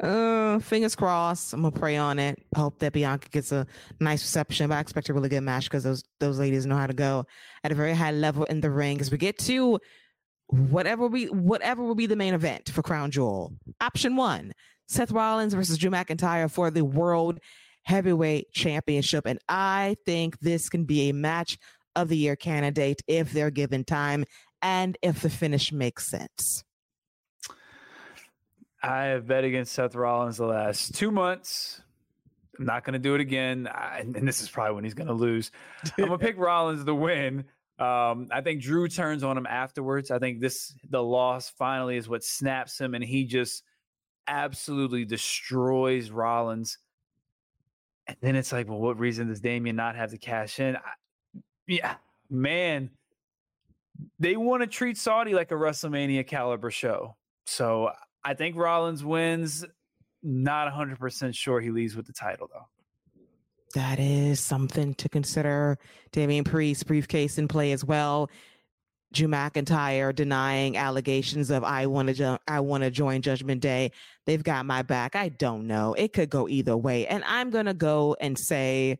uh, 0.00 0.58
fingers 0.60 0.96
crossed. 0.96 1.52
I'm 1.52 1.62
gonna 1.62 1.72
pray 1.72 1.96
on 1.96 2.18
it. 2.18 2.38
Hope 2.56 2.78
that 2.78 2.92
Bianca 2.92 3.28
gets 3.28 3.52
a 3.52 3.66
nice 4.00 4.22
reception. 4.22 4.68
But 4.68 4.76
I 4.76 4.80
expect 4.80 5.08
a 5.08 5.14
really 5.14 5.28
good 5.28 5.42
match 5.42 5.64
because 5.64 5.84
those 5.84 6.04
those 6.20 6.38
ladies 6.38 6.66
know 6.66 6.76
how 6.76 6.86
to 6.86 6.94
go 6.94 7.26
at 7.64 7.72
a 7.72 7.74
very 7.74 7.94
high 7.94 8.12
level 8.12 8.44
in 8.44 8.60
the 8.60 8.70
ring. 8.70 9.00
As 9.00 9.10
we 9.10 9.18
get 9.18 9.38
to 9.40 9.78
whatever 10.46 11.06
we 11.06 11.26
whatever 11.26 11.82
will 11.82 11.94
be 11.94 12.06
the 12.06 12.16
main 12.16 12.34
event 12.34 12.70
for 12.70 12.82
Crown 12.82 13.10
Jewel. 13.10 13.52
Option 13.80 14.16
one: 14.16 14.52
Seth 14.90 15.12
Rollins 15.12 15.54
versus 15.54 15.78
Drew 15.78 15.90
McIntyre 15.90 16.50
for 16.50 16.68
the 16.68 16.84
World 16.84 17.38
Heavyweight 17.84 18.50
Championship, 18.50 19.24
and 19.24 19.38
I 19.48 19.94
think 20.04 20.40
this 20.40 20.68
can 20.68 20.84
be 20.84 21.08
a 21.08 21.14
match 21.14 21.58
of 21.94 22.08
the 22.08 22.16
year 22.16 22.34
candidate 22.34 23.00
if 23.06 23.32
they're 23.32 23.52
given 23.52 23.84
time 23.84 24.24
and 24.60 24.98
if 25.00 25.22
the 25.22 25.30
finish 25.30 25.72
makes 25.72 26.08
sense. 26.08 26.64
I 28.82 29.04
have 29.04 29.28
bet 29.28 29.44
against 29.44 29.72
Seth 29.72 29.94
Rollins 29.94 30.38
the 30.38 30.46
last 30.46 30.96
two 30.96 31.12
months. 31.12 31.80
I'm 32.58 32.66
not 32.66 32.84
going 32.84 32.94
to 32.94 32.98
do 32.98 33.14
it 33.14 33.20
again. 33.20 33.68
I, 33.68 34.00
and 34.00 34.26
this 34.26 34.42
is 34.42 34.50
probably 34.50 34.74
when 34.74 34.84
he's 34.84 34.94
going 34.94 35.06
to 35.06 35.14
lose. 35.14 35.52
I'm 35.84 36.08
going 36.08 36.18
to 36.18 36.18
pick 36.18 36.36
Rollins 36.36 36.84
to 36.84 36.94
win. 36.96 37.44
Um, 37.78 38.26
I 38.32 38.40
think 38.42 38.60
Drew 38.60 38.88
turns 38.88 39.22
on 39.22 39.38
him 39.38 39.46
afterwards. 39.46 40.10
I 40.10 40.18
think 40.18 40.40
this, 40.40 40.74
the 40.88 41.02
loss 41.02 41.48
finally 41.48 41.96
is 41.96 42.08
what 42.08 42.24
snaps 42.24 42.80
him, 42.80 42.94
and 42.94 43.04
he 43.04 43.24
just 43.24 43.62
absolutely 44.30 45.04
destroys 45.04 46.10
Rollins. 46.10 46.78
And 48.06 48.16
then 48.22 48.36
it's 48.36 48.52
like, 48.52 48.68
well, 48.68 48.80
what 48.80 48.98
reason 48.98 49.28
does 49.28 49.40
Damian 49.40 49.76
not 49.76 49.96
have 49.96 50.10
to 50.12 50.18
cash 50.18 50.58
in? 50.60 50.76
I, 50.76 51.40
yeah, 51.66 51.96
man. 52.30 52.90
They 54.18 54.36
want 54.36 54.62
to 54.62 54.66
treat 54.66 54.96
Saudi 54.96 55.34
like 55.34 55.50
a 55.50 55.54
WrestleMania 55.54 56.26
caliber 56.26 56.70
show. 56.70 57.16
So 57.44 57.86
uh, 57.86 57.92
I 58.24 58.32
think 58.34 58.56
Rollins 58.56 59.04
wins. 59.04 59.64
Not 60.22 60.72
100% 60.72 61.34
sure 61.34 61.60
he 61.60 61.70
leaves 61.70 61.96
with 61.96 62.06
the 62.06 62.12
title, 62.12 62.48
though. 62.52 62.66
That 63.74 63.98
is 63.98 64.40
something 64.40 64.94
to 64.94 65.08
consider. 65.08 65.78
Damian 66.12 66.44
Priest 66.44 66.86
briefcase 66.86 67.38
in 67.38 67.48
play 67.48 67.72
as 67.72 67.84
well. 67.84 68.28
Drew 69.12 69.26
McIntyre 69.26 70.14
denying 70.14 70.76
allegations 70.76 71.50
of 71.50 71.64
I 71.64 71.86
want 71.86 72.14
to 72.16 72.38
I 72.46 72.60
want 72.60 72.84
to 72.84 72.90
join 72.90 73.22
Judgment 73.22 73.60
Day. 73.60 73.90
They've 74.26 74.42
got 74.42 74.66
my 74.66 74.82
back. 74.82 75.16
I 75.16 75.30
don't 75.30 75.66
know. 75.66 75.94
It 75.94 76.12
could 76.12 76.30
go 76.30 76.48
either 76.48 76.76
way, 76.76 77.06
and 77.06 77.24
I'm 77.24 77.50
gonna 77.50 77.74
go 77.74 78.16
and 78.20 78.38
say 78.38 78.98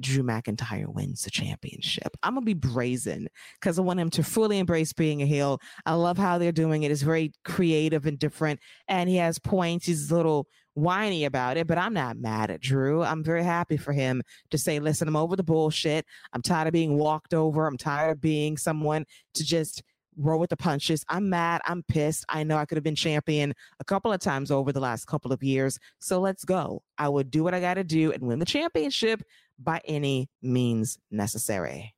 Drew 0.00 0.24
McIntyre 0.24 0.92
wins 0.92 1.22
the 1.22 1.30
championship. 1.30 2.16
I'm 2.24 2.34
gonna 2.34 2.44
be 2.44 2.54
brazen 2.54 3.28
because 3.60 3.78
I 3.78 3.82
want 3.82 4.00
him 4.00 4.10
to 4.10 4.24
fully 4.24 4.58
embrace 4.58 4.92
being 4.92 5.22
a 5.22 5.26
heel. 5.26 5.60
I 5.86 5.94
love 5.94 6.18
how 6.18 6.38
they're 6.38 6.50
doing 6.50 6.82
it. 6.82 6.90
It's 6.90 7.02
very 7.02 7.32
creative 7.44 8.06
and 8.06 8.18
different, 8.18 8.58
and 8.88 9.08
he 9.08 9.16
has 9.16 9.38
points. 9.38 9.86
He's 9.86 10.10
little 10.10 10.48
whiny 10.74 11.24
about 11.24 11.56
it, 11.56 11.66
but 11.66 11.78
I'm 11.78 11.94
not 11.94 12.16
mad 12.16 12.50
at 12.50 12.60
Drew. 12.60 13.02
I'm 13.02 13.22
very 13.22 13.44
happy 13.44 13.76
for 13.76 13.92
him 13.92 14.22
to 14.50 14.58
say, 14.58 14.78
listen, 14.78 15.08
I'm 15.08 15.16
over 15.16 15.36
the 15.36 15.42
bullshit. 15.42 16.06
I'm 16.32 16.42
tired 16.42 16.68
of 16.68 16.72
being 16.72 16.96
walked 16.96 17.34
over. 17.34 17.66
I'm 17.66 17.76
tired 17.76 18.12
of 18.12 18.20
being 18.20 18.56
someone 18.56 19.04
to 19.34 19.44
just 19.44 19.82
roll 20.16 20.38
with 20.38 20.50
the 20.50 20.56
punches. 20.56 21.04
I'm 21.08 21.30
mad. 21.30 21.62
I'm 21.66 21.82
pissed. 21.84 22.24
I 22.28 22.44
know 22.44 22.56
I 22.56 22.66
could 22.66 22.76
have 22.76 22.84
been 22.84 22.94
champion 22.94 23.54
a 23.80 23.84
couple 23.84 24.12
of 24.12 24.20
times 24.20 24.50
over 24.50 24.72
the 24.72 24.80
last 24.80 25.06
couple 25.06 25.32
of 25.32 25.42
years. 25.42 25.78
So 26.00 26.20
let's 26.20 26.44
go. 26.44 26.82
I 26.98 27.08
would 27.08 27.30
do 27.30 27.42
what 27.42 27.54
I 27.54 27.60
got 27.60 27.74
to 27.74 27.84
do 27.84 28.12
and 28.12 28.22
win 28.22 28.38
the 28.38 28.44
championship 28.44 29.22
by 29.58 29.80
any 29.84 30.28
means 30.42 30.98
necessary. 31.10 31.94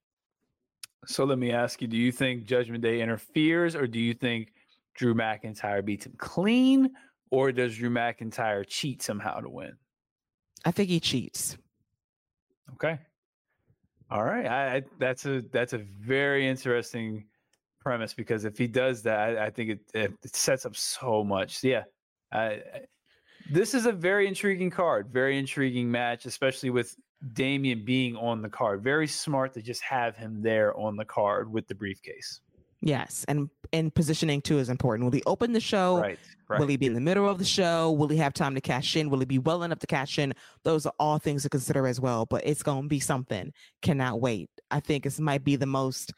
So 1.07 1.25
let 1.25 1.39
me 1.39 1.53
ask 1.53 1.83
you 1.83 1.89
do 1.89 1.97
you 1.97 2.13
think 2.13 2.45
Judgment 2.45 2.83
Day 2.83 3.01
interferes, 3.01 3.77
or 3.77 3.87
do 3.87 3.99
you 3.99 4.15
think 4.15 4.53
Drew 4.95 5.15
McIntyre 5.15 5.85
beats 5.85 6.07
him 6.07 6.15
clean, 6.17 6.91
or 7.31 7.53
does 7.53 7.77
Drew 7.77 7.91
McIntyre 7.91 8.65
cheat 8.67 9.03
somehow 9.03 9.41
to 9.41 9.49
win? 9.49 9.73
I 10.65 10.71
think 10.71 10.89
he 10.89 11.01
cheats. 11.01 11.57
Okay. 12.75 12.99
All 14.11 14.25
right. 14.25 14.47
I, 14.47 14.77
I 14.77 14.83
that's 14.99 15.27
a 15.27 15.43
that's 15.53 15.73
a 15.73 15.79
very 15.79 16.47
interesting 16.47 17.27
premise 17.81 18.15
because 18.15 18.45
if 18.45 18.57
he 18.57 18.67
does 18.67 19.03
that, 19.03 19.19
I, 19.19 19.47
I 19.47 19.51
think 19.51 19.71
it, 19.71 19.81
it, 19.95 20.13
it 20.23 20.37
sets 20.37 20.65
up 20.65 20.77
so 20.77 21.23
much. 21.23 21.63
Yeah. 21.63 21.85
I, 22.33 22.63
this 23.51 23.75
is 23.75 23.87
a 23.87 23.93
very 23.93 24.27
intriguing 24.27 24.71
card, 24.71 25.09
very 25.13 25.39
intriguing 25.39 25.91
match, 25.91 26.25
especially 26.25 26.71
with 26.71 26.97
Damian 27.35 27.85
being 27.85 28.17
on 28.17 28.41
the 28.41 28.49
card. 28.49 28.83
Very 28.83 29.07
smart 29.07 29.53
to 29.55 29.63
just 29.63 29.83
have 29.83 30.17
him 30.17 30.43
there 30.43 30.75
on 30.77 30.97
the 30.97 31.05
card 31.05 31.53
with 31.53 31.69
the 31.69 31.75
briefcase. 31.75 32.41
Yes, 32.85 33.25
and 33.29 33.49
and 33.73 33.95
positioning 33.95 34.43
too 34.43 34.59
is 34.59 34.69
important. 34.69 35.07
Will 35.07 35.17
he 35.17 35.23
open 35.25 35.53
the 35.53 35.61
show? 35.61 36.01
Right, 36.01 36.19
right. 36.49 36.61
Will 36.61 36.67
he 36.67 36.77
be 36.77 36.85
in 36.85 36.93
the 36.93 37.01
middle 37.01 37.27
of 37.27 37.39
the 37.39 37.45
show? 37.45 37.91
Will 37.93 38.09
he 38.09 38.19
have 38.19 38.35
time 38.35 38.55
to 38.55 38.61
cash 38.61 38.95
in? 38.95 39.09
Will 39.09 39.21
he 39.21 39.25
be 39.25 39.39
well 39.39 39.63
enough 39.63 39.79
to 39.79 39.87
cash 39.87 40.19
in? 40.19 40.35
Those 40.65 40.85
are 40.85 40.93
all 40.99 41.19
things 41.19 41.45
to 41.45 41.49
consider 41.49 41.87
as 41.87 41.99
well. 41.99 42.27
But 42.27 42.47
it's 42.47 42.63
going 42.63 42.83
to 42.83 42.89
be 42.89 43.01
something. 43.01 43.53
Cannot 43.81 44.21
wait. 44.21 44.51
I 44.71 44.81
think 44.81 45.05
this 45.05 45.19
might 45.19 45.45
be 45.45 45.57
the 45.57 45.65
most 45.65 46.13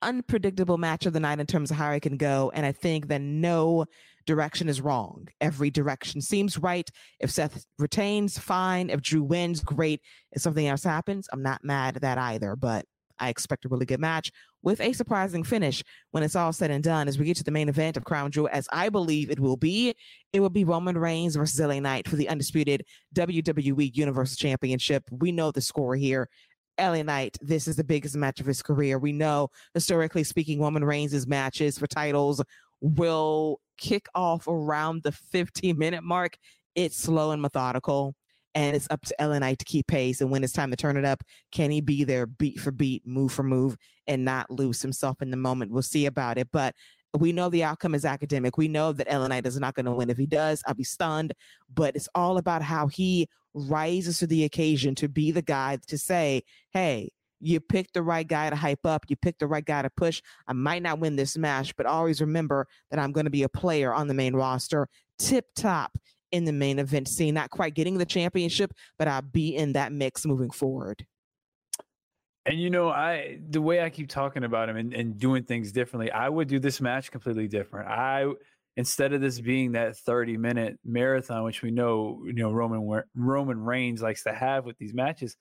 unpredictable 0.00 0.78
match 0.78 1.06
of 1.06 1.12
the 1.12 1.20
night 1.20 1.40
in 1.40 1.46
terms 1.46 1.72
of 1.72 1.76
how 1.76 1.90
it 1.90 2.02
can 2.02 2.16
go. 2.16 2.52
And 2.54 2.64
I 2.64 2.70
think 2.70 3.08
that 3.08 3.20
no 3.20 3.84
direction 4.26 4.68
is 4.68 4.80
wrong. 4.80 5.26
Every 5.40 5.70
direction 5.70 6.20
seems 6.20 6.56
right. 6.56 6.88
If 7.18 7.32
Seth 7.32 7.66
retains, 7.80 8.38
fine. 8.38 8.90
If 8.90 9.02
Drew 9.02 9.24
wins, 9.24 9.60
great. 9.60 10.02
If 10.30 10.40
something 10.40 10.68
else 10.68 10.84
happens, 10.84 11.28
I'm 11.32 11.42
not 11.42 11.64
mad 11.64 11.96
at 11.96 12.02
that 12.02 12.16
either. 12.16 12.54
But 12.54 12.84
I 13.20 13.28
expect 13.28 13.64
a 13.64 13.68
really 13.68 13.86
good 13.86 14.00
match 14.00 14.32
with 14.62 14.80
a 14.80 14.92
surprising 14.92 15.44
finish 15.44 15.82
when 16.10 16.22
it's 16.22 16.36
all 16.36 16.52
said 16.52 16.70
and 16.70 16.82
done. 16.82 17.06
As 17.08 17.18
we 17.18 17.26
get 17.26 17.36
to 17.36 17.44
the 17.44 17.50
main 17.50 17.68
event 17.68 17.96
of 17.96 18.04
Crown 18.04 18.30
Jewel, 18.30 18.48
as 18.52 18.66
I 18.72 18.88
believe 18.88 19.30
it 19.30 19.38
will 19.38 19.56
be, 19.56 19.94
it 20.32 20.40
will 20.40 20.50
be 20.50 20.64
Roman 20.64 20.98
Reigns 20.98 21.36
versus 21.36 21.60
LA 21.60 21.80
Knight 21.80 22.08
for 22.08 22.16
the 22.16 22.28
undisputed 22.28 22.84
WWE 23.14 23.94
Universal 23.94 24.36
Championship. 24.36 25.04
We 25.10 25.32
know 25.32 25.50
the 25.50 25.60
score 25.60 25.96
here. 25.96 26.28
LA 26.80 27.02
Knight, 27.02 27.36
this 27.42 27.68
is 27.68 27.76
the 27.76 27.84
biggest 27.84 28.16
match 28.16 28.40
of 28.40 28.46
his 28.46 28.62
career. 28.62 28.98
We 28.98 29.12
know, 29.12 29.50
historically 29.74 30.24
speaking, 30.24 30.60
Roman 30.60 30.84
Reigns' 30.84 31.26
matches 31.26 31.78
for 31.78 31.86
titles 31.86 32.42
will 32.80 33.60
kick 33.76 34.06
off 34.14 34.46
around 34.48 35.02
the 35.02 35.12
15 35.12 35.76
minute 35.76 36.02
mark. 36.02 36.36
It's 36.74 36.96
slow 36.96 37.32
and 37.32 37.42
methodical, 37.42 38.14
and 38.54 38.74
it's 38.74 38.88
up 38.90 39.02
to 39.02 39.38
Knight 39.38 39.58
to 39.58 39.64
keep 39.64 39.86
pace. 39.86 40.20
And 40.20 40.30
when 40.30 40.42
it's 40.42 40.52
time 40.52 40.70
to 40.70 40.76
turn 40.76 40.96
it 40.96 41.04
up, 41.04 41.22
can 41.52 41.70
he 41.70 41.80
be 41.80 42.04
there 42.04 42.26
beat 42.26 42.58
for 42.58 42.70
beat, 42.70 43.06
move 43.06 43.32
for 43.32 43.42
move, 43.42 43.76
and 44.06 44.24
not 44.24 44.50
lose 44.50 44.82
himself 44.82 45.22
in 45.22 45.30
the 45.30 45.36
moment? 45.36 45.70
We'll 45.70 45.82
see 45.82 46.06
about 46.06 46.38
it. 46.38 46.48
But 46.52 46.74
we 47.18 47.32
know 47.32 47.48
the 47.48 47.64
outcome 47.64 47.94
is 47.94 48.04
academic. 48.04 48.56
We 48.56 48.68
know 48.68 48.92
that 48.92 49.08
Knight 49.08 49.46
is 49.46 49.58
not 49.58 49.74
going 49.74 49.86
to 49.86 49.92
win. 49.92 50.10
If 50.10 50.18
he 50.18 50.26
does, 50.26 50.62
I'll 50.66 50.74
be 50.74 50.84
stunned. 50.84 51.32
But 51.72 51.96
it's 51.96 52.08
all 52.14 52.38
about 52.38 52.62
how 52.62 52.88
he 52.88 53.28
rises 53.54 54.18
to 54.20 54.26
the 54.26 54.44
occasion 54.44 54.94
to 54.96 55.08
be 55.08 55.30
the 55.30 55.42
guy 55.42 55.78
to 55.88 55.98
say, 55.98 56.42
hey, 56.72 57.10
you 57.40 57.58
picked 57.58 57.94
the 57.94 58.02
right 58.02 58.26
guy 58.26 58.50
to 58.50 58.56
hype 58.56 58.84
up. 58.84 59.06
You 59.08 59.16
picked 59.16 59.40
the 59.40 59.46
right 59.46 59.64
guy 59.64 59.82
to 59.82 59.90
push. 59.90 60.20
I 60.46 60.52
might 60.52 60.82
not 60.82 61.00
win 61.00 61.16
this 61.16 61.38
match, 61.38 61.74
but 61.74 61.86
always 61.86 62.20
remember 62.20 62.66
that 62.90 63.00
I'm 63.00 63.12
going 63.12 63.24
to 63.24 63.30
be 63.30 63.44
a 63.44 63.48
player 63.48 63.92
on 63.94 64.08
the 64.08 64.14
main 64.14 64.36
roster, 64.36 64.88
tip 65.18 65.46
top 65.56 65.98
in 66.32 66.44
the 66.44 66.52
main 66.52 66.78
event 66.78 67.08
scene. 67.08 67.34
Not 67.34 67.50
quite 67.50 67.74
getting 67.74 67.98
the 67.98 68.04
championship, 68.04 68.72
but 68.98 69.08
I'll 69.08 69.22
be 69.22 69.56
in 69.56 69.72
that 69.72 69.92
mix 69.92 70.24
moving 70.26 70.50
forward. 70.50 71.06
And 72.46 72.60
you 72.60 72.70
know, 72.70 72.88
I 72.88 73.38
the 73.48 73.60
way 73.60 73.82
I 73.82 73.90
keep 73.90 74.08
talking 74.08 74.44
about 74.44 74.68
him 74.68 74.76
and, 74.76 74.94
and 74.94 75.18
doing 75.18 75.44
things 75.44 75.72
differently, 75.72 76.10
I 76.10 76.28
would 76.28 76.48
do 76.48 76.58
this 76.58 76.80
match 76.80 77.10
completely 77.10 77.48
different. 77.48 77.88
I 77.88 78.26
instead 78.76 79.12
of 79.12 79.20
this 79.20 79.40
being 79.40 79.72
that 79.72 79.96
30 79.96 80.36
minute 80.36 80.78
marathon, 80.84 81.44
which 81.44 81.62
we 81.62 81.70
know, 81.70 82.22
you 82.24 82.32
know, 82.32 82.50
Roman 82.50 83.02
Roman 83.14 83.60
Reigns 83.60 84.00
likes 84.00 84.22
to 84.24 84.32
have 84.32 84.64
with 84.64 84.78
these 84.78 84.94
matches, 84.94 85.36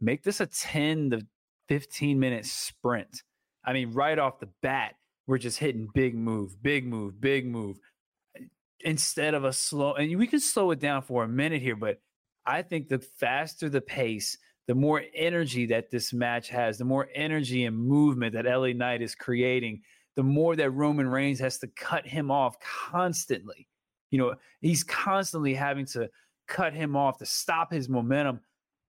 make 0.00 0.22
this 0.22 0.40
a 0.40 0.46
10 0.46 1.10
to 1.10 1.26
15 1.68 2.18
minute 2.18 2.46
sprint. 2.46 3.22
I 3.64 3.72
mean, 3.72 3.92
right 3.92 4.18
off 4.18 4.40
the 4.40 4.48
bat, 4.62 4.94
we're 5.26 5.38
just 5.38 5.58
hitting 5.58 5.88
big 5.92 6.14
move, 6.14 6.62
big 6.62 6.86
move, 6.86 7.20
big 7.20 7.46
move. 7.46 7.78
Instead 8.84 9.34
of 9.34 9.44
a 9.44 9.52
slow, 9.52 9.94
and 9.94 10.16
we 10.16 10.26
can 10.26 10.40
slow 10.40 10.70
it 10.70 10.78
down 10.78 11.02
for 11.02 11.24
a 11.24 11.28
minute 11.28 11.60
here, 11.60 11.76
but 11.76 12.00
I 12.46 12.62
think 12.62 12.88
the 12.88 12.98
faster 12.98 13.68
the 13.68 13.80
pace, 13.80 14.38
the 14.68 14.74
more 14.74 15.02
energy 15.14 15.66
that 15.66 15.90
this 15.90 16.12
match 16.12 16.48
has, 16.48 16.78
the 16.78 16.84
more 16.84 17.08
energy 17.14 17.64
and 17.64 17.76
movement 17.76 18.34
that 18.34 18.46
LA 18.46 18.68
Knight 18.68 19.02
is 19.02 19.14
creating, 19.14 19.82
the 20.16 20.22
more 20.22 20.56
that 20.56 20.70
Roman 20.70 21.08
Reigns 21.08 21.40
has 21.40 21.58
to 21.58 21.66
cut 21.68 22.06
him 22.06 22.30
off 22.30 22.56
constantly. 22.60 23.68
You 24.10 24.18
know, 24.18 24.34
he's 24.60 24.84
constantly 24.84 25.54
having 25.54 25.86
to 25.86 26.08
cut 26.46 26.72
him 26.72 26.96
off 26.96 27.18
to 27.18 27.26
stop 27.26 27.72
his 27.72 27.88
momentum. 27.88 28.40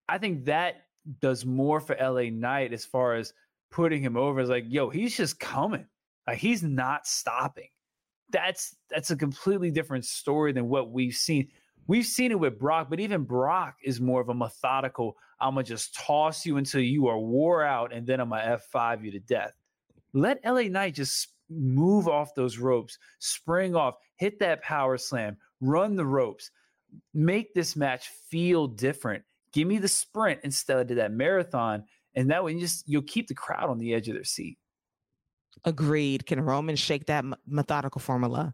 I 0.07 0.17
think 0.17 0.45
that 0.45 0.85
does 1.19 1.45
more 1.45 1.79
for 1.79 1.95
LA 1.99 2.29
Knight 2.29 2.73
as 2.73 2.85
far 2.85 3.15
as 3.15 3.33
putting 3.71 4.01
him 4.01 4.17
over. 4.17 4.39
Is 4.39 4.49
like, 4.49 4.65
yo, 4.67 4.89
he's 4.89 5.15
just 5.15 5.39
coming. 5.39 5.85
Like 6.25 6.37
he's 6.37 6.63
not 6.63 7.05
stopping. 7.05 7.69
That's 8.31 8.75
that's 8.89 9.11
a 9.11 9.15
completely 9.15 9.71
different 9.71 10.05
story 10.05 10.51
than 10.51 10.67
what 10.69 10.91
we've 10.91 11.15
seen. 11.15 11.47
We've 11.87 12.05
seen 12.05 12.31
it 12.31 12.39
with 12.39 12.59
Brock, 12.59 12.87
but 12.89 12.99
even 12.99 13.23
Brock 13.23 13.77
is 13.83 13.99
more 13.99 14.21
of 14.21 14.29
a 14.29 14.33
methodical. 14.33 15.17
I'm 15.41 15.55
gonna 15.55 15.63
just 15.63 15.95
toss 15.95 16.45
you 16.45 16.57
until 16.57 16.81
you 16.81 17.07
are 17.07 17.17
wore 17.17 17.63
out, 17.63 17.91
and 17.91 18.05
then 18.05 18.19
I'm 18.19 18.29
gonna 18.29 18.59
F5 18.73 19.03
you 19.03 19.11
to 19.11 19.19
death. 19.19 19.53
Let 20.13 20.39
LA 20.45 20.63
Knight 20.63 20.95
just 20.95 21.29
move 21.49 22.07
off 22.07 22.35
those 22.35 22.57
ropes, 22.57 22.97
spring 23.17 23.75
off, 23.75 23.95
hit 24.15 24.39
that 24.39 24.61
power 24.61 24.97
slam, 24.97 25.37
run 25.61 25.95
the 25.95 26.05
ropes, 26.05 26.51
make 27.13 27.53
this 27.53 27.75
match 27.75 28.09
feel 28.29 28.67
different. 28.67 29.23
Give 29.51 29.67
me 29.67 29.79
the 29.79 29.87
sprint 29.87 30.41
instead 30.43 30.91
of 30.91 30.95
that 30.97 31.11
marathon, 31.11 31.83
and 32.15 32.29
that 32.29 32.43
way 32.43 32.53
you 32.53 32.59
just 32.59 32.87
you'll 32.87 33.01
keep 33.01 33.27
the 33.27 33.33
crowd 33.33 33.69
on 33.69 33.79
the 33.79 33.93
edge 33.93 34.07
of 34.07 34.13
their 34.13 34.23
seat. 34.23 34.57
Agreed. 35.65 36.25
Can 36.25 36.41
Roman 36.41 36.75
shake 36.75 37.05
that 37.07 37.25
methodical 37.47 37.99
formula? 37.99 38.53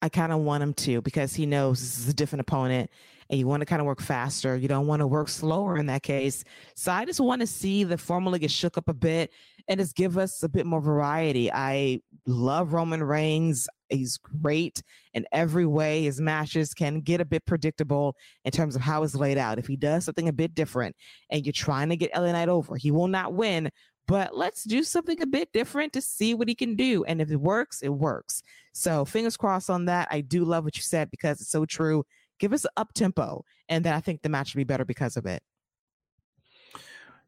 I 0.00 0.08
kind 0.08 0.32
of 0.32 0.40
want 0.40 0.62
him 0.62 0.74
to 0.74 1.00
because 1.00 1.34
he 1.34 1.46
knows 1.46 1.80
this 1.80 1.98
is 1.98 2.08
a 2.08 2.14
different 2.14 2.40
opponent 2.40 2.90
and 3.30 3.38
you 3.38 3.46
want 3.46 3.60
to 3.60 3.66
kind 3.66 3.80
of 3.80 3.86
work 3.86 4.00
faster. 4.00 4.56
You 4.56 4.66
don't 4.66 4.88
want 4.88 5.00
to 5.00 5.06
work 5.06 5.28
slower 5.28 5.76
in 5.78 5.86
that 5.86 6.02
case. 6.02 6.42
So 6.74 6.90
I 6.90 7.04
just 7.04 7.20
want 7.20 7.40
to 7.40 7.46
see 7.46 7.84
the 7.84 7.96
formula 7.96 8.38
get 8.38 8.50
shook 8.50 8.76
up 8.76 8.88
a 8.88 8.94
bit 8.94 9.32
and 9.68 9.78
just 9.78 9.94
give 9.94 10.18
us 10.18 10.42
a 10.42 10.48
bit 10.48 10.66
more 10.66 10.80
variety. 10.80 11.52
I 11.52 12.00
love 12.26 12.72
Roman 12.72 13.02
Reigns. 13.02 13.68
He's 13.88 14.18
great 14.18 14.82
in 15.14 15.24
every 15.32 15.66
way. 15.66 16.02
His 16.02 16.20
matches 16.20 16.74
can 16.74 17.00
get 17.00 17.20
a 17.20 17.24
bit 17.24 17.46
predictable 17.46 18.16
in 18.44 18.50
terms 18.50 18.74
of 18.74 18.82
how 18.82 19.04
it's 19.04 19.14
laid 19.14 19.38
out. 19.38 19.58
If 19.58 19.66
he 19.66 19.76
does 19.76 20.04
something 20.04 20.28
a 20.28 20.32
bit 20.32 20.54
different 20.54 20.96
and 21.30 21.46
you're 21.46 21.52
trying 21.52 21.90
to 21.90 21.96
get 21.96 22.10
LA 22.14 22.32
Knight 22.32 22.48
over, 22.48 22.76
he 22.76 22.90
will 22.90 23.08
not 23.08 23.34
win, 23.34 23.70
but 24.06 24.36
let's 24.36 24.64
do 24.64 24.82
something 24.82 25.20
a 25.22 25.26
bit 25.26 25.52
different 25.52 25.92
to 25.92 26.00
see 26.00 26.34
what 26.34 26.48
he 26.48 26.54
can 26.54 26.74
do. 26.74 27.04
And 27.04 27.20
if 27.20 27.30
it 27.30 27.40
works, 27.40 27.82
it 27.82 27.88
works. 27.88 28.42
So 28.72 29.04
fingers 29.04 29.36
crossed 29.36 29.70
on 29.70 29.84
that. 29.86 30.08
I 30.10 30.20
do 30.20 30.44
love 30.44 30.64
what 30.64 30.76
you 30.76 30.82
said 30.82 31.10
because 31.10 31.40
it's 31.40 31.50
so 31.50 31.64
true. 31.64 32.04
Give 32.38 32.52
us 32.52 32.66
up 32.76 32.92
tempo, 32.92 33.44
and 33.68 33.84
then 33.84 33.94
I 33.94 34.00
think 34.00 34.22
the 34.22 34.28
match 34.28 34.54
will 34.54 34.60
be 34.60 34.64
better 34.64 34.84
because 34.84 35.16
of 35.16 35.26
it. 35.26 35.42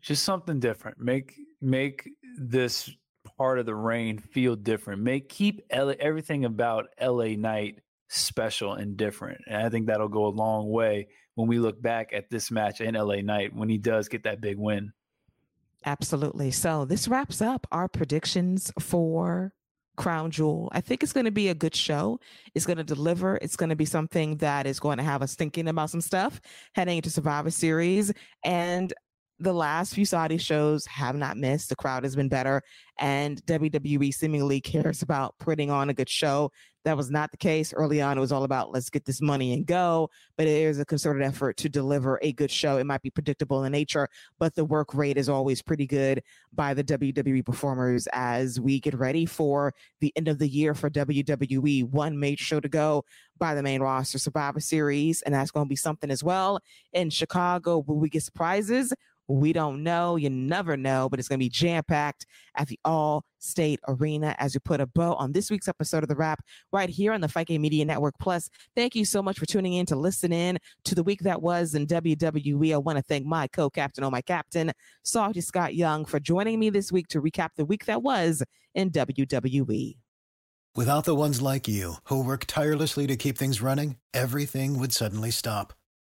Just 0.03 0.25
something 0.25 0.59
different. 0.59 0.99
Make 0.99 1.35
make 1.61 2.09
this 2.39 2.91
part 3.39 3.59
of 3.59 3.67
the 3.67 3.75
reign 3.75 4.19
feel 4.19 4.57
different. 4.57 5.03
Make 5.03 5.29
keep 5.29 5.65
LA, 5.73 5.95
everything 6.01 6.45
about 6.45 6.89
LA 7.01 7.37
Knight 7.37 7.81
special 8.09 8.75
and 8.75 8.97
different. 8.97 9.41
And 9.47 9.63
I 9.63 9.69
think 9.69 9.87
that'll 9.87 10.09
go 10.09 10.27
a 10.27 10.29
long 10.29 10.69
way 10.69 11.09
when 11.35 11.49
we 11.49 11.59
look 11.59 11.81
back 11.81 12.13
at 12.13 12.31
this 12.31 12.51
match 12.51 12.81
in 12.81 12.95
LA 12.95 13.17
Knight 13.17 13.55
when 13.55 13.69
he 13.69 13.79
does 13.79 14.09
get 14.09 14.25
that 14.25 14.41
big 14.41 14.59
win. 14.59 14.93
Absolutely. 15.87 16.51
So 16.51 16.85
this 16.85 17.09
wraps 17.09 17.43
up 17.43 17.67
our 17.71 17.89
predictions 17.89 18.73
for 18.81 19.53
Crown 19.97 20.31
Jewel. 20.31 20.69
I 20.73 20.81
think 20.81 21.03
it's 21.03 21.13
going 21.13 21.27
to 21.27 21.31
be 21.31 21.49
a 21.49 21.55
good 21.55 21.77
show. 21.77 22.19
It's 22.55 22.67
going 22.67 22.79
to 22.79 22.85
deliver. 22.85 23.37
It's 23.37 23.57
going 23.57 23.71
to 23.71 23.77
be 23.77 23.85
something 23.85 24.37
that 24.39 24.67
is 24.67 24.81
going 24.81 24.99
to 24.99 25.05
have 25.05 25.23
us 25.23 25.35
thinking 25.37 25.69
about 25.69 25.91
some 25.91 26.01
stuff 26.01 26.41
heading 26.75 26.97
into 26.97 27.11
Survivor 27.11 27.51
Series. 27.51 28.13
And 28.45 28.93
the 29.39 29.53
last 29.53 29.95
few 29.95 30.05
Saudi 30.05 30.39
shows 30.39 30.87
have 30.87 31.17
not 31.17 31.37
missed. 31.37 31.69
The 31.69 31.77
crowd 31.77 32.05
has 32.05 32.17
been 32.17 32.29
better. 32.29 32.63
and 32.99 33.45
WWE 33.47 34.15
seemingly 34.15 34.61
cares 34.61 35.03
about 35.03 35.35
putting 35.39 35.71
on 35.71 35.91
a 35.91 35.95
good 35.95 36.09
show. 36.09 36.51
That 36.85 36.97
was 36.97 37.11
not 37.11 37.31
the 37.31 37.37
case 37.37 37.73
early 37.73 38.01
on. 38.01 38.19
It 38.19 38.21
was 38.21 38.33
all 38.33 38.45
about 38.45 38.73
let's 38.73 38.91
get 38.91 39.05
this 39.05 39.21
money 39.21 39.53
and 39.53 39.67
go. 39.67 40.11
But 40.37 40.47
it 40.47 40.63
is 40.63 40.79
a 40.79 40.85
concerted 40.85 41.23
effort 41.23 41.57
to 41.59 41.69
deliver 41.69 42.19
a 42.23 42.33
good 42.33 42.51
show. 42.51 42.77
It 42.77 42.85
might 42.85 43.03
be 43.03 43.11
predictable 43.11 43.65
in 43.65 43.73
nature, 43.73 44.09
but 44.39 44.55
the 44.55 44.65
work 44.65 44.95
rate 44.95 45.17
is 45.17 45.29
always 45.29 45.63
pretty 45.63 45.87
good 45.87 46.23
by 46.53 46.75
the 46.75 46.85
WWE 46.85 47.45
performers 47.45 48.07
as 48.13 48.61
we 48.61 48.81
get 48.81 48.95
ready 48.95 49.27
for 49.27 49.73
the 50.01 50.13
end 50.17 50.29
of 50.29 50.39
the 50.39 50.49
year 50.49 50.75
for 50.75 50.91
WWE. 50.91 51.85
One 51.91 52.19
major 52.19 52.45
show 52.45 52.61
to 52.61 52.69
go 52.69 53.05
by 53.39 53.55
the 53.55 53.63
main 53.63 53.81
roster 53.81 54.19
Survivor 54.19 54.61
Series, 54.61 55.23
and 55.23 55.35
that's 55.35 55.51
going 55.51 55.67
to 55.67 55.69
be 55.69 55.77
something 55.77 56.11
as 56.11 56.23
well. 56.23 56.61
In 56.93 57.11
Chicago, 57.11 57.85
will 57.87 57.99
we 57.99 58.09
get 58.09 58.23
surprises? 58.23 58.93
We 59.29 59.53
don't 59.53 59.83
know. 59.83 60.17
You 60.17 60.29
never 60.31 60.77
know, 60.77 61.09
but 61.09 61.19
it's 61.19 61.29
going 61.29 61.39
to 61.39 61.45
be 61.45 61.49
jam 61.49 61.83
packed 61.85 62.27
at 62.57 62.69
the 62.69 62.79
All 62.85 63.25
State 63.39 63.81
Arena 63.89 64.35
as 64.39 64.55
we 64.55 64.61
put 64.61 64.81
a 64.81 64.87
bow 64.87 65.15
on 65.15 65.33
this 65.33 65.51
week's 65.51 65.69
episode 65.69 66.03
of 66.03 66.09
The 66.09 66.17
Wrap 66.17 66.45
right 66.73 66.89
here 66.89 67.13
on 67.13 67.21
the 67.21 67.29
Fight 67.29 67.47
Game 67.47 67.63
Media 67.63 67.85
Network. 67.85 68.15
Plus, 68.21 68.51
thank 68.77 68.95
you 68.95 69.05
so 69.05 69.23
much 69.23 69.39
for 69.39 69.47
tuning 69.47 69.75
in 69.75 69.87
to 69.87 69.97
listen 69.97 70.33
in 70.33 70.59
to 70.85 70.95
the 70.95 71.03
week 71.03 71.21
that 71.21 71.41
was 71.41 71.75
in 71.75 71.87
WWE. 71.87 72.75
I 72.75 72.77
want 72.77 72.99
to 72.99 73.03
thank 73.03 73.25
my 73.25 73.49
co 73.49 73.71
captain, 73.71 74.05
or 74.05 74.09
oh, 74.09 74.11
my 74.11 74.23
captain, 74.23 74.73
Salty 75.03 75.41
Scott 75.41 75.75
Young, 75.75 76.05
for 76.05 76.21
joining 76.21 76.59
me 76.59 76.71
this 76.71 76.93
week 76.93 77.09
to 77.09 77.23
recap 77.23 77.51
the 77.57 77.65
week 77.65 77.87
that 77.87 78.03
was 78.03 78.43
in 78.75 78.91
WWE. 78.91 79.97
Without 80.77 81.05
the 81.05 81.15
ones 81.15 81.41
like 81.41 81.69
you, 81.69 81.95
who 82.05 82.25
work 82.25 82.47
tirelessly 82.47 83.07
to 83.07 83.17
keep 83.17 83.39
things 83.39 83.63
running, 83.63 83.97
everything 84.13 84.77
would 84.79 84.93
suddenly 84.93 85.31
stop. 85.31 85.73